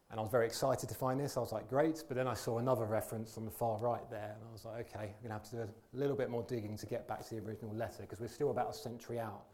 [0.09, 1.37] And I was very excited to find this.
[1.37, 2.03] I was like, great.
[2.07, 4.35] But then I saw another reference on the far right there.
[4.35, 6.43] And I was like, okay, I'm going to have to do a little bit more
[6.43, 9.45] digging to get back to the original letter because we're still about a century out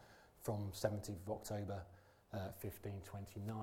[0.42, 1.82] from 17th of October
[2.34, 3.56] uh, 1529.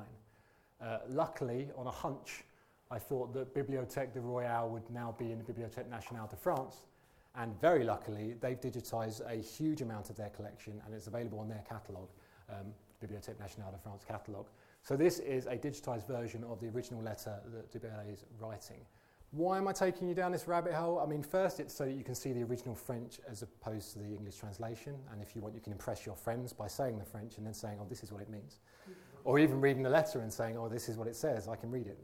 [0.79, 2.43] Uh, luckily, on a hunch,
[2.89, 6.87] I thought that Bibliothèque de Royale would now be in the Bibliothèque Nationale de France.
[7.37, 11.47] And very luckily, they've digitised a huge amount of their collection and it's available on
[11.47, 12.09] their catalogue,
[12.49, 14.47] um, Bibliothèque Nationale de France catalogue.
[14.81, 18.79] So this is a digitized version of the original letter that Bellay is writing.
[19.31, 20.99] Why am I taking you down this rabbit hole?
[20.99, 23.99] I mean, first, it's so that you can see the original French as opposed to
[23.99, 24.95] the English translation.
[25.11, 27.53] And if you want, you can impress your friends by saying the French and then
[27.53, 28.61] saying, oh, this is what it means.
[29.25, 31.69] or even reading the letter and saying, oh, this is what it says, I can
[31.69, 31.99] read it.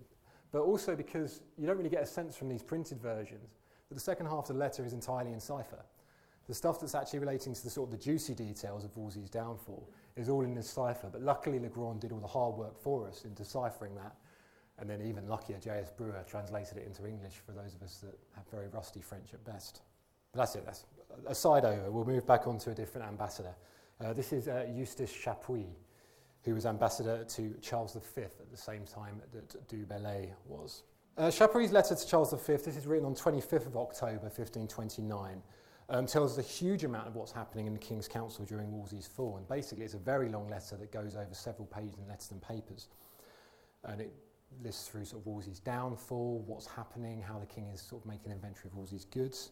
[0.52, 3.63] But also because you don't really get a sense from these printed versions
[3.94, 5.86] that the second half of the letter is entirely in cipher.
[6.48, 9.88] The stuff that's actually relating to the sort of the juicy details of Wolsey's downfall
[10.18, 11.10] is all in this cipher.
[11.12, 14.16] But luckily, Legrand did all the hard work for us in deciphering that.
[14.80, 15.92] And then even luckier, J.S.
[15.92, 19.46] Brewer translated it into English for those of us that have very rusty French at
[19.46, 19.82] best.
[20.32, 20.66] But that's it.
[20.66, 20.86] That's
[21.28, 21.92] a side over.
[21.92, 23.54] We'll move back on to a different ambassador.
[24.04, 25.68] Uh, this is uh, Eustace Chapuis,
[26.44, 30.82] who was ambassador to Charles V at the same time that Du Bellay was.
[31.16, 35.44] Uh, Chapery's letter to Charles V, this is written on 25th of October 1529,
[35.90, 39.06] um, tells us a huge amount of what's happening in the King's Council during Wolsey's
[39.06, 39.38] fall.
[39.38, 42.42] And basically, it's a very long letter that goes over several pages in letters and
[42.42, 42.88] papers.
[43.84, 44.12] And it
[44.64, 48.32] lists through sort of Wolsey's downfall, what's happening, how the king is sort of making
[48.32, 49.52] inventory of Wolsey's goods.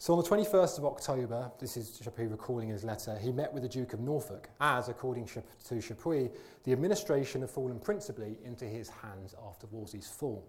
[0.00, 3.64] So on the 21st of October, this is Chapuis recalling his letter, he met with
[3.64, 6.30] the Duke of Norfolk as, according to Chapuis,
[6.64, 10.42] the administration had fallen principally into his hands after Wolsey's fall.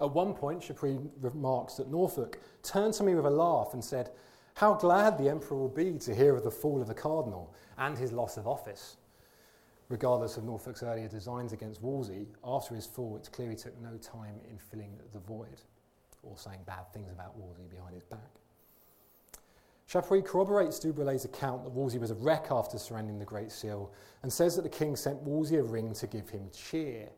[0.00, 4.10] At one point, Chapuis remarks that Norfolk turned to me with a laugh and said,
[4.54, 7.98] How glad the Emperor will be to hear of the fall of the Cardinal and
[7.98, 8.98] his loss of office.
[9.88, 13.96] Regardless of Norfolk's earlier designs against Wolsey, after his fall, it's clear he took no
[13.96, 15.60] time in filling the void
[16.22, 18.20] or saying bad things about Wolsey behind his back.
[19.92, 24.32] Chapuis corroborates Du account that Wolsey was a wreck after surrendering the Great Seal and
[24.32, 27.08] says that the king sent Wolsey a ring to give him cheer.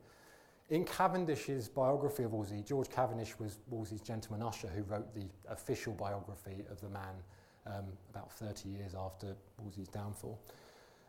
[0.71, 5.93] In Cavendish's biography of Wolsey, George Cavendish was Wolsey's gentleman usher who wrote the official
[5.93, 7.15] biography of the man
[7.67, 10.41] um, about 30 years after Wolsey's downfall.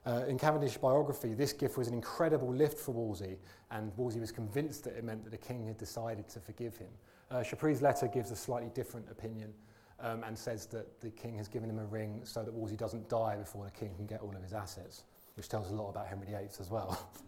[0.05, 3.39] Uh, in Cavendish's biography, this gift was an incredible lift for Wolsey,
[3.71, 6.91] and Wolsey was convinced that it meant that the king had decided to forgive him.
[7.31, 7.43] Uh,
[7.81, 9.53] letter gives a slightly different opinion
[9.99, 13.09] um, and says that the king has given him a ring so that Wolsey doesn't
[13.09, 15.03] die before the king can get all of his assets,
[15.35, 17.09] which tells a lot about Henry VIII as well.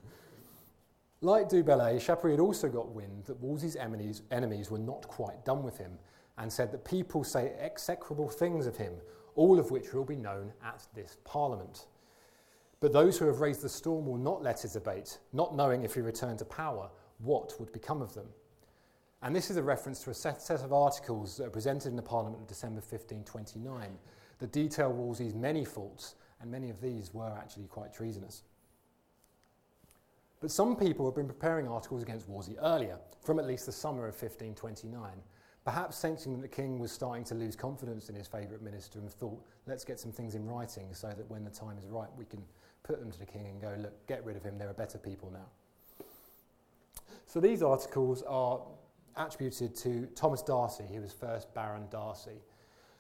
[1.22, 5.64] Like Du Bellay, had also got wind that Wolsey's enemies, enemies were not quite done
[5.64, 5.98] with him
[6.38, 8.94] and said that people say execrable things of him,
[9.34, 11.88] all of which will be known at this Parliament.
[12.80, 15.96] But those who have raised the storm will not let it abate, not knowing if
[15.96, 18.28] he returned to power, what would become of them.
[19.22, 21.96] And this is a reference to a set, set of articles that are presented in
[21.96, 23.98] the Parliament of December 1529
[24.40, 28.44] that detail Wolsey's many faults, and many of these were actually quite treasonous.
[30.40, 34.08] But some people have been preparing articles against Wolsey earlier, from at least the summer
[34.08, 35.10] of 1529,
[35.66, 39.10] perhaps sensing that the king was starting to lose confidence in his favourite minister and
[39.10, 42.26] thought, let's get some things in writing so that when the time is right, we
[42.26, 42.44] can
[42.84, 45.00] put them to the king and go, look, get rid of him, there are better
[45.00, 46.06] people now.
[47.26, 48.62] So these articles are
[49.18, 52.42] attributed to Thomas Darcy, he was first Baron Darcy.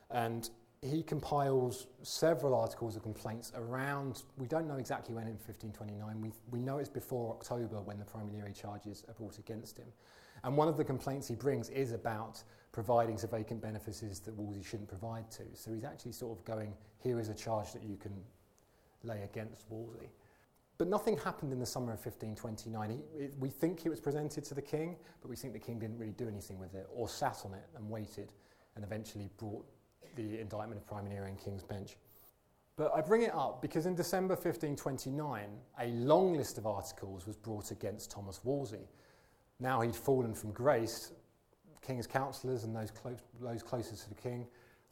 [0.09, 0.49] And
[0.81, 6.31] he compiles several articles of complaints around, we don't know exactly when in 1529, we,
[6.51, 9.87] we know it's before October when the Praemunire charges are brought against him.
[10.43, 14.61] And one of the complaints he brings is about providing to vacant benefices that Wolsey
[14.63, 15.43] shouldn't provide to.
[15.53, 18.13] So he's actually sort of going, here is a charge that you can
[19.03, 20.09] lay against Wolsey.
[20.77, 22.89] But nothing happened in the summer of 1529.
[22.89, 25.97] He, we think it was presented to the king, but we think the king didn't
[25.97, 28.33] really do anything with it or sat on it and waited
[28.75, 29.65] and eventually brought
[30.15, 31.97] the indictment of Praemunire and King's Bench.
[32.75, 35.49] But I bring it up because in December 1529,
[35.79, 38.87] a long list of articles was brought against Thomas Wolsey.
[39.59, 41.11] Now he'd fallen from grace,
[41.81, 44.45] King's councillors and those, close, those closest to the king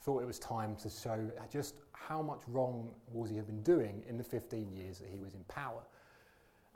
[0.06, 4.18] thought it was time to show just how much wrong Wolsey had been doing in
[4.18, 5.82] the 15 years that he was in power.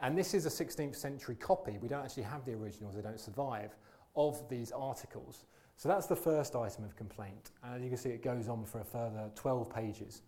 [0.01, 1.77] And this is a 16th century copy.
[1.79, 3.75] We don't actually have the originals, they don't survive,
[4.15, 5.45] of these articles.
[5.77, 7.51] So that's the first item of complaint.
[7.63, 10.23] And as you can see, it goes on for a further 12 pages,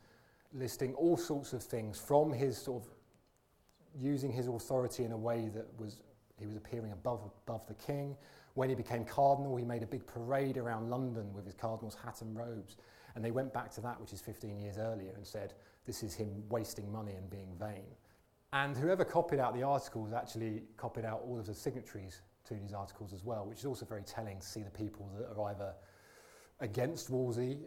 [0.54, 2.90] listing all sorts of things from his sort of
[4.00, 6.02] using his authority in a way that was
[6.42, 8.16] he was appearing above, above the king.
[8.56, 12.22] When he became cardinal, he made a big parade around London with his cardinal's hat
[12.22, 12.78] and robes.
[13.16, 15.54] And they went back to that, which is 15 years earlier, and said,
[15.86, 17.86] this is him wasting money and being vain.
[18.54, 22.74] And whoever copied out the articles actually copied out all of the signatories to these
[22.74, 25.74] articles as well, which is also very telling to see the people that are either
[26.60, 27.60] against Wolsey,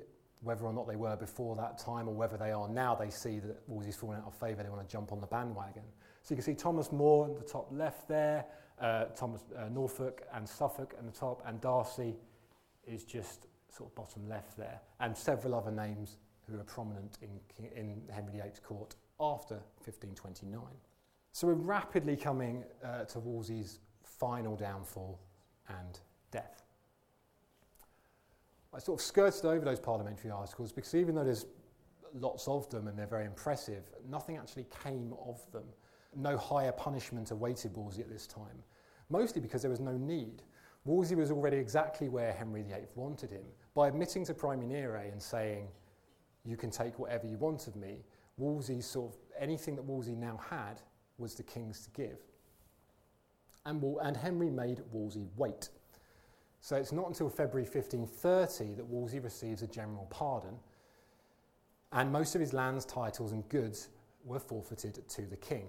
[0.42, 3.38] whether or not they were before that time or whether they are now, they see
[3.40, 5.82] that Wolsey's fallen out of favour, they want to jump on the bandwagon.
[6.22, 8.44] So you can see Thomas More at the top left there,
[8.80, 12.14] uh, Thomas uh, Norfolk and Suffolk at the top, and Darcy
[12.86, 13.46] is just
[13.76, 16.18] sort of bottom left there, and several other names
[16.48, 17.40] who are prominent in,
[17.76, 19.54] in Henry VIII's court after
[19.84, 20.60] 1529.
[21.32, 25.18] So we're rapidly coming uh, to Wolsey's final downfall
[25.68, 25.98] and
[26.30, 26.62] death.
[28.72, 31.46] I sort of skirted over those parliamentary articles because even though there's
[32.14, 35.64] lots of them and they're very impressive, nothing actually came of them.
[36.16, 38.62] No higher punishment awaited Wolsey at this time,
[39.10, 40.42] mostly because there was no need.
[40.84, 43.44] Wolsey was already exactly where Henry VIII wanted him.
[43.74, 45.68] By admitting to Praemunire and saying,
[46.44, 48.04] you can take whatever you want of me,
[48.36, 50.80] Wolsey sort of, anything that Wolsey now had
[51.16, 52.18] was the king's to give.
[53.64, 55.70] And, and Henry made Wolsey wait.
[56.60, 60.56] So it's not until February 1530 that Wolsey receives a general pardon,
[61.92, 63.88] and most of his lands, titles, and goods
[64.24, 65.66] were forfeited to the king.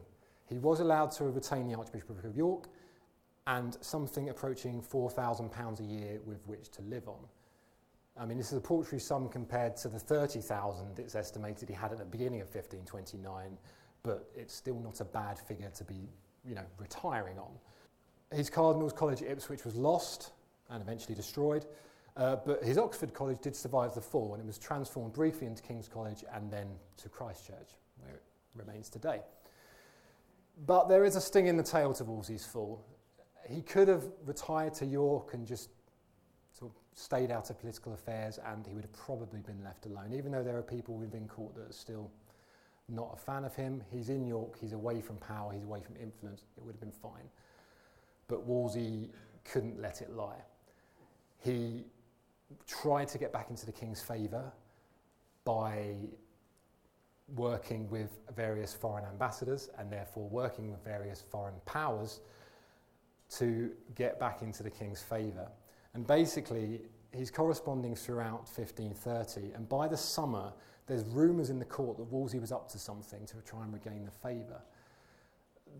[0.47, 2.67] He was allowed to retain the Archbishop of York
[3.47, 7.19] and something approaching £4,000 a year with which to live on.
[8.17, 11.91] I mean, this is a paltry sum compared to the 30,000 it's estimated he had
[11.91, 13.57] at the beginning of 1529,
[14.03, 16.07] but it's still not a bad figure to be,
[16.45, 17.51] you know, retiring on.
[18.31, 20.31] His Cardinal's College at Ipswich was lost
[20.69, 21.65] and eventually destroyed,
[22.15, 25.61] uh, but his Oxford College did survive the fall and it was transformed briefly into
[25.61, 26.67] King's College and then
[26.97, 28.23] to Christ Church, where it
[28.55, 29.19] remains today.
[30.65, 32.81] But there is a sting in the tail to Wolsey's fall.
[33.47, 35.69] He could have retired to York and just
[36.51, 40.13] sort of stayed out of political affairs and he would have probably been left alone.
[40.13, 42.09] Even though there are people within court that are still
[42.89, 45.95] not a fan of him, he's in York, he's away from power, he's away from
[46.01, 47.29] influence, it would have been fine.
[48.27, 49.09] But Wolsey
[49.43, 50.41] couldn't let it lie.
[51.39, 51.85] He
[52.67, 54.51] tried to get back into the king's favour
[55.43, 55.95] by
[57.35, 62.21] working with various foreign ambassadors and therefore working with various foreign powers
[63.29, 65.49] to get back into the king's favour.
[65.93, 66.81] And basically,
[67.13, 70.53] he's corresponding throughout 1530, and by the summer,
[70.87, 74.05] there's rumours in the court that Wolsey was up to something to try and regain
[74.05, 74.61] the favour.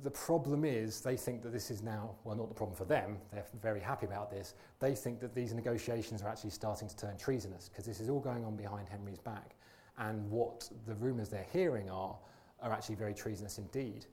[0.03, 3.17] The problem is, they think that this is now, well, not the problem for them,
[3.31, 4.55] they're very happy about this.
[4.79, 8.19] They think that these negotiations are actually starting to turn treasonous because this is all
[8.19, 9.55] going on behind Henry's back.
[9.97, 12.17] And what the rumours they're hearing are,
[12.61, 14.05] are actually very treasonous indeed.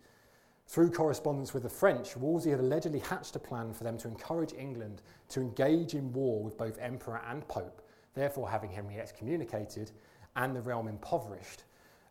[0.73, 4.55] Through correspondence with the French, Wolsey had allegedly hatched a plan for them to encourage
[4.55, 7.83] England to engage in war with both Emperor and Pope,
[8.15, 9.91] therefore having Henry excommunicated
[10.35, 11.65] and the realm impoverished,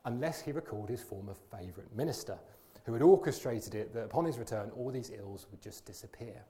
[0.05, 2.37] unless he recalled his former favourite minister,
[2.85, 6.45] who had orchestrated it that upon his return all these ills would just disappear.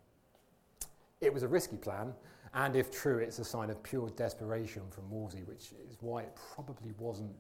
[1.22, 2.14] It was a risky plan,
[2.53, 6.38] and if true, it's a sign of pure desperation from Wolsey, which is why it
[6.53, 7.38] probably wasn't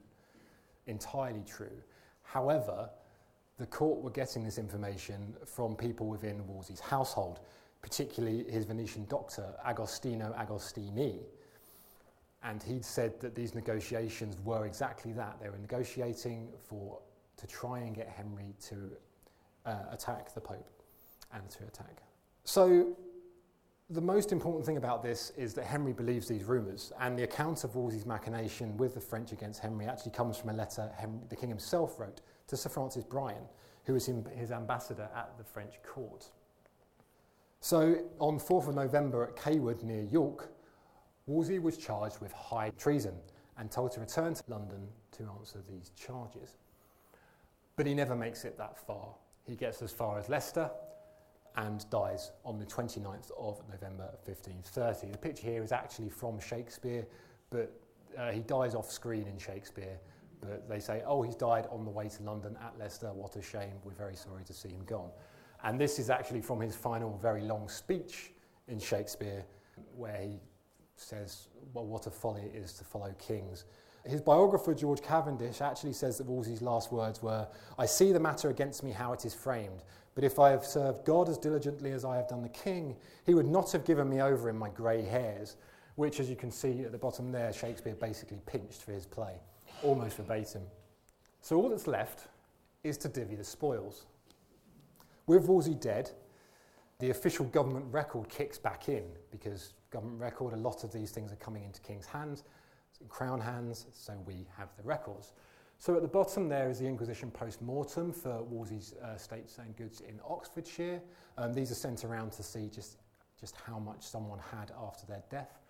[0.87, 1.83] entirely true.
[2.21, 2.89] However,
[3.61, 7.41] the court were getting this information from people within Wolsey's household,
[7.83, 11.19] particularly his Venetian doctor, Agostino Agostini.
[12.43, 15.39] And he'd said that these negotiations were exactly that.
[15.39, 16.97] They were negotiating for,
[17.37, 18.91] to try and get Henry to
[19.67, 20.67] uh, attack the Pope
[21.31, 22.01] and to attack.
[22.43, 22.97] So
[23.91, 27.63] the most important thing about this is that Henry believes these rumours, and the account
[27.63, 31.35] of Wolsey's machination with the French against Henry actually comes from a letter Henry, the
[31.35, 33.43] king himself wrote to Sir Francis Bryan,
[33.85, 36.29] who was his ambassador at the French court.
[37.59, 40.51] So on 4th of November at Cawood near York,
[41.27, 43.13] Wolsey was charged with high treason
[43.57, 46.57] and told to return to London to answer these charges.
[47.75, 49.09] But he never makes it that far.
[49.45, 50.69] He gets as far as Leicester
[51.57, 55.11] and dies on the 29th of November 1530.
[55.11, 57.05] The picture here is actually from Shakespeare,
[57.49, 57.71] but
[58.17, 59.99] uh, he dies off screen in Shakespeare
[60.41, 63.11] but they say, oh, he's died on the way to London at Leicester.
[63.13, 63.73] What a shame.
[63.83, 65.09] We're very sorry to see him gone.
[65.63, 68.31] And this is actually from his final very long speech
[68.67, 69.45] in Shakespeare,
[69.95, 70.39] where he
[70.95, 73.65] says, well, what a folly it is to follow kings.
[74.05, 78.49] His biographer, George Cavendish, actually says that Wolsey's last words were, I see the matter
[78.49, 79.83] against me how it is framed,
[80.15, 83.35] but if I have served God as diligently as I have done the king, he
[83.35, 85.55] would not have given me over in my grey hairs
[85.95, 89.35] which, as you can see at the bottom there, Shakespeare basically pinched for his play,
[89.83, 90.63] almost verbatim.
[91.41, 92.27] So all that's left
[92.83, 94.05] is to divvy the spoils.
[95.27, 96.11] With Wolsey dead,
[96.99, 101.31] the official government record kicks back in because government record, a lot of these things
[101.31, 102.43] are coming into king's hands,
[103.09, 105.33] crown hands, so we have the records.
[105.79, 110.01] So at the bottom there is the Inquisition post-mortem for Wolsey's uh, estates and goods
[110.01, 111.01] in Oxfordshire.
[111.37, 112.97] Um, these are sent around to see just,
[113.39, 115.60] just how much someone had after their death.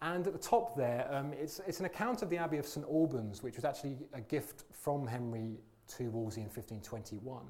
[0.00, 2.86] And at the top there, um, it's, it's an account of the Abbey of St
[2.86, 5.58] Albans, which was actually a gift from Henry
[5.96, 7.42] to Wolsey in 1521.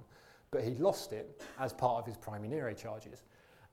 [0.51, 3.22] But he lost it as part of his praemunire charges.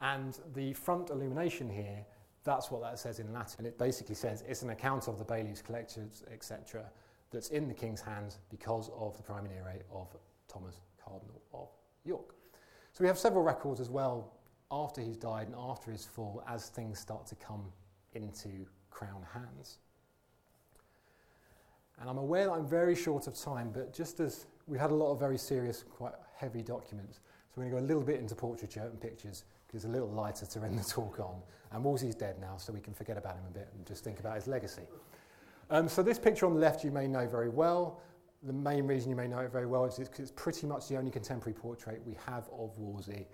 [0.01, 2.05] And the front illumination here,
[2.43, 3.65] that's what that says in Latin.
[3.65, 6.83] It basically says it's an account of the bailiffs, collectors, etc.,
[7.31, 10.15] that's in the king's hands because of the praemunire of
[10.47, 11.69] Thomas, Cardinal of
[12.03, 12.35] York.
[12.91, 14.33] So we have several records as well
[14.71, 17.71] after he's died and after his fall as things start to come
[18.15, 19.79] into crown hands.
[21.99, 24.95] And I'm aware that I'm very short of time, but just as we had a
[24.95, 27.19] lot of very serious, quite heavy documents,
[27.55, 29.93] so we're going to go a little bit into portraiture and pictures because it's a
[29.93, 31.41] little lighter to end the talk on.
[31.71, 34.19] And Wolsey's dead now, so we can forget about him a bit and just think
[34.19, 34.83] about his legacy.
[35.69, 38.01] Um, so this picture on the left you may know very well.
[38.43, 40.97] The main reason you may know it very well is because it's pretty much the
[40.97, 43.27] only contemporary portrait we have of Wolsey.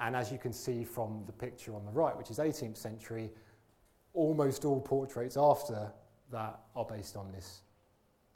[0.00, 3.30] And as you can see from the picture on the right, which is 18th century,
[4.16, 5.92] almost all portraits after
[6.32, 7.60] that are based on this,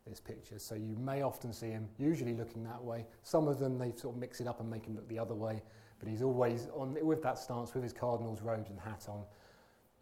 [0.06, 0.58] this picture.
[0.58, 3.06] So you may often see him usually looking that way.
[3.22, 5.34] Some of them, they sort of mix it up and make him look the other
[5.34, 5.62] way.
[5.98, 9.24] But he's always on with that stance, with his cardinal's robes and hat on,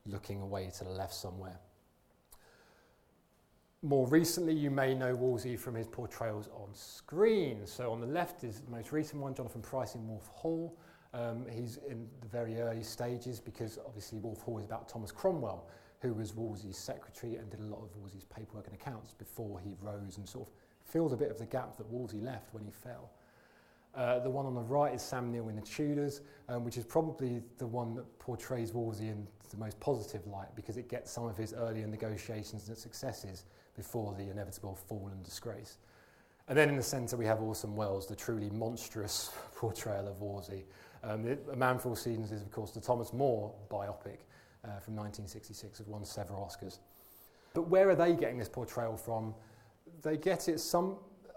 [0.06, 1.58] looking away to the left somewhere.
[3.82, 7.64] More recently, you may know Wolsey from his portrayals on screen.
[7.64, 10.76] So on the left is the most recent one, Jonathan Pryce in Wolf Hall.
[11.14, 15.66] Um, he's in the very early stages because obviously Wolf Hall is about Thomas Cromwell,
[16.00, 19.74] who was Wolsey's secretary and did a lot of Wolsey's paperwork and accounts before he
[19.80, 20.54] rose and sort of
[20.84, 23.10] filled a bit of the gap that Wolsey left when he fell.
[23.94, 26.84] Uh, the one on the right is Sam Neill in The Tudors, um, which is
[26.84, 31.24] probably the one that portrays Wolsey in the most positive light because it gets some
[31.24, 33.44] of his earlier negotiations and successes
[33.74, 35.78] before the inevitable fall and disgrace.
[36.48, 40.64] And then in the centre we have Orson Welles, the truly monstrous portrayal of Wolsey.
[41.08, 44.18] Um, the, A Man for All Seasons is, of course, the Thomas More biopic
[44.64, 46.78] uh, from 1966, that won several Oscars.
[47.54, 49.34] But where are they getting this portrayal from?
[50.02, 50.96] They get it some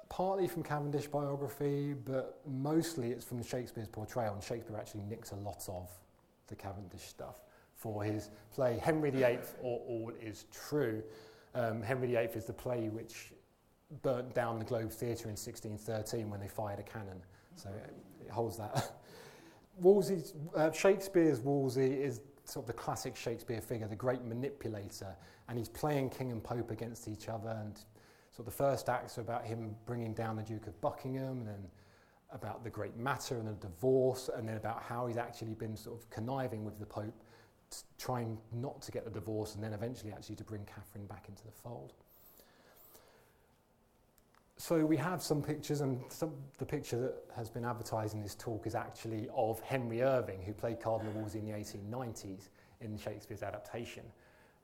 [0.10, 5.36] partly from Cavendish biography, but mostly it's from Shakespeare's portrayal, and Shakespeare actually nicks a
[5.36, 5.90] lot of
[6.48, 7.40] the Cavendish stuff
[7.76, 11.02] for his play Henry VIII or All Is True.
[11.56, 13.32] Um, Henry VIII is the play which
[14.02, 17.22] burnt down the Globe Theatre in 1613 when they fired a cannon.
[17.56, 17.96] So it,
[18.26, 18.92] it holds that.
[19.78, 25.16] Wolsey's, uh, Shakespeare's Wolsey is sort of the classic Shakespeare figure, the great manipulator,
[25.48, 27.50] and he's playing king and pope against each other.
[27.50, 27.78] And
[28.32, 31.48] sort of the first acts are about him bringing down the Duke of Buckingham, and
[31.48, 31.68] then
[32.32, 36.00] about the great matter and the divorce, and then about how he's actually been sort
[36.00, 37.24] of conniving with the pope,
[37.98, 41.44] trying not to get the divorce, and then eventually actually to bring Catherine back into
[41.46, 41.94] the fold.
[44.62, 48.36] So we have some pictures, and some, the picture that has been advertised in this
[48.36, 52.50] talk is actually of Henry Irving, who played Cardinal Wolsey in the 1890s
[52.80, 54.04] in Shakespeare's adaptation.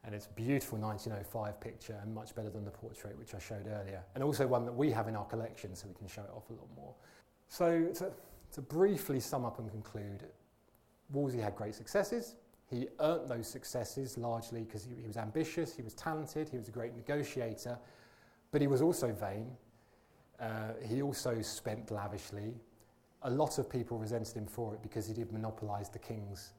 [0.03, 3.65] And it's a beautiful 1905 picture and much better than the portrait which I showed
[3.65, 4.03] earlier.
[4.13, 6.47] And also one that we have in our collection so we can show it off
[6.51, 6.93] a lot more.
[7.47, 8.11] So to,
[8.51, 10.25] to briefly sum up and conclude,
[11.09, 12.35] Wolsey had great successes,
[12.69, 16.67] he earned those successes largely because he, he was ambitious, he was talented, he was
[16.67, 17.79] a great negotiator,
[18.51, 19.49] but he was also vain.
[20.39, 22.53] Uh, he also spent lavishly.
[23.23, 26.53] A lot of people resented him for it because he did monopolise the king's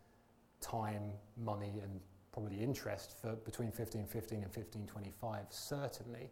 [0.60, 2.00] time, money, and
[2.32, 6.30] probably interest for between 1515 and 1525, certainly.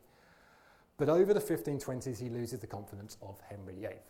[0.97, 4.01] But over the 1520s, he loses the confidence of Henry VIII,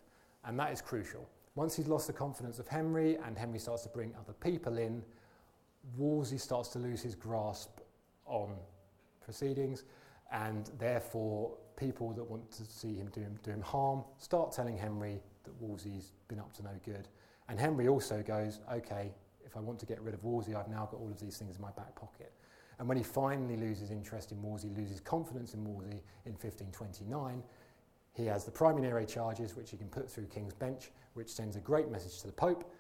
[0.45, 1.29] and that is crucial.
[1.55, 5.03] Once he's lost the confidence of Henry, and Henry starts to bring other people in,
[5.97, 7.81] Wolsey starts to lose his grasp
[8.27, 8.57] on
[9.25, 9.85] proceedings,
[10.31, 14.77] and therefore people that want to see him do him, do him harm start telling
[14.77, 17.09] Henry that Wolsey's been up to no good.
[17.49, 19.13] And Henry also goes, okay,
[19.45, 21.57] if I want to get rid of Wolsey, I've now got all of these things
[21.57, 22.33] in my back pocket.
[22.79, 27.43] And when he finally loses interest in Wolsey, loses confidence in Wolsey in 1529,
[28.13, 31.61] he has the praemunire charges, which he can put through King's Bench, which sends a
[31.61, 32.71] great message to the Pope,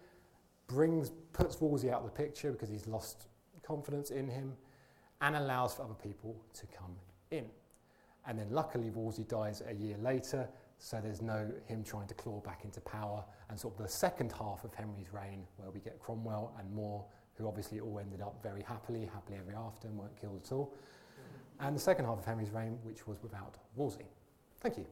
[0.67, 3.29] brings, puts Wolsey out of the picture because he's lost
[3.63, 4.55] confidence in him
[5.21, 6.97] and allows for other people to come
[7.31, 7.47] in.
[8.27, 10.49] And then luckily Wolsey dies a year later,
[10.79, 13.25] so there's no him trying to claw back into power.
[13.49, 17.05] And sort of the second half of Henry's reign, where we get Cromwell and More,
[17.35, 20.75] who obviously all ended up very happily, happily ever after, and weren't killed at all.
[21.61, 24.07] And the second half of Henry's reign, which was without Wolsey.
[24.61, 24.87] Thank you.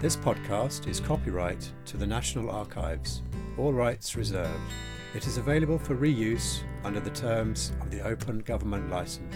[0.00, 3.22] This podcast is copyright to the National Archives,
[3.56, 4.70] all rights reserved.
[5.12, 9.34] It is available for reuse under the terms of the Open Government Licence.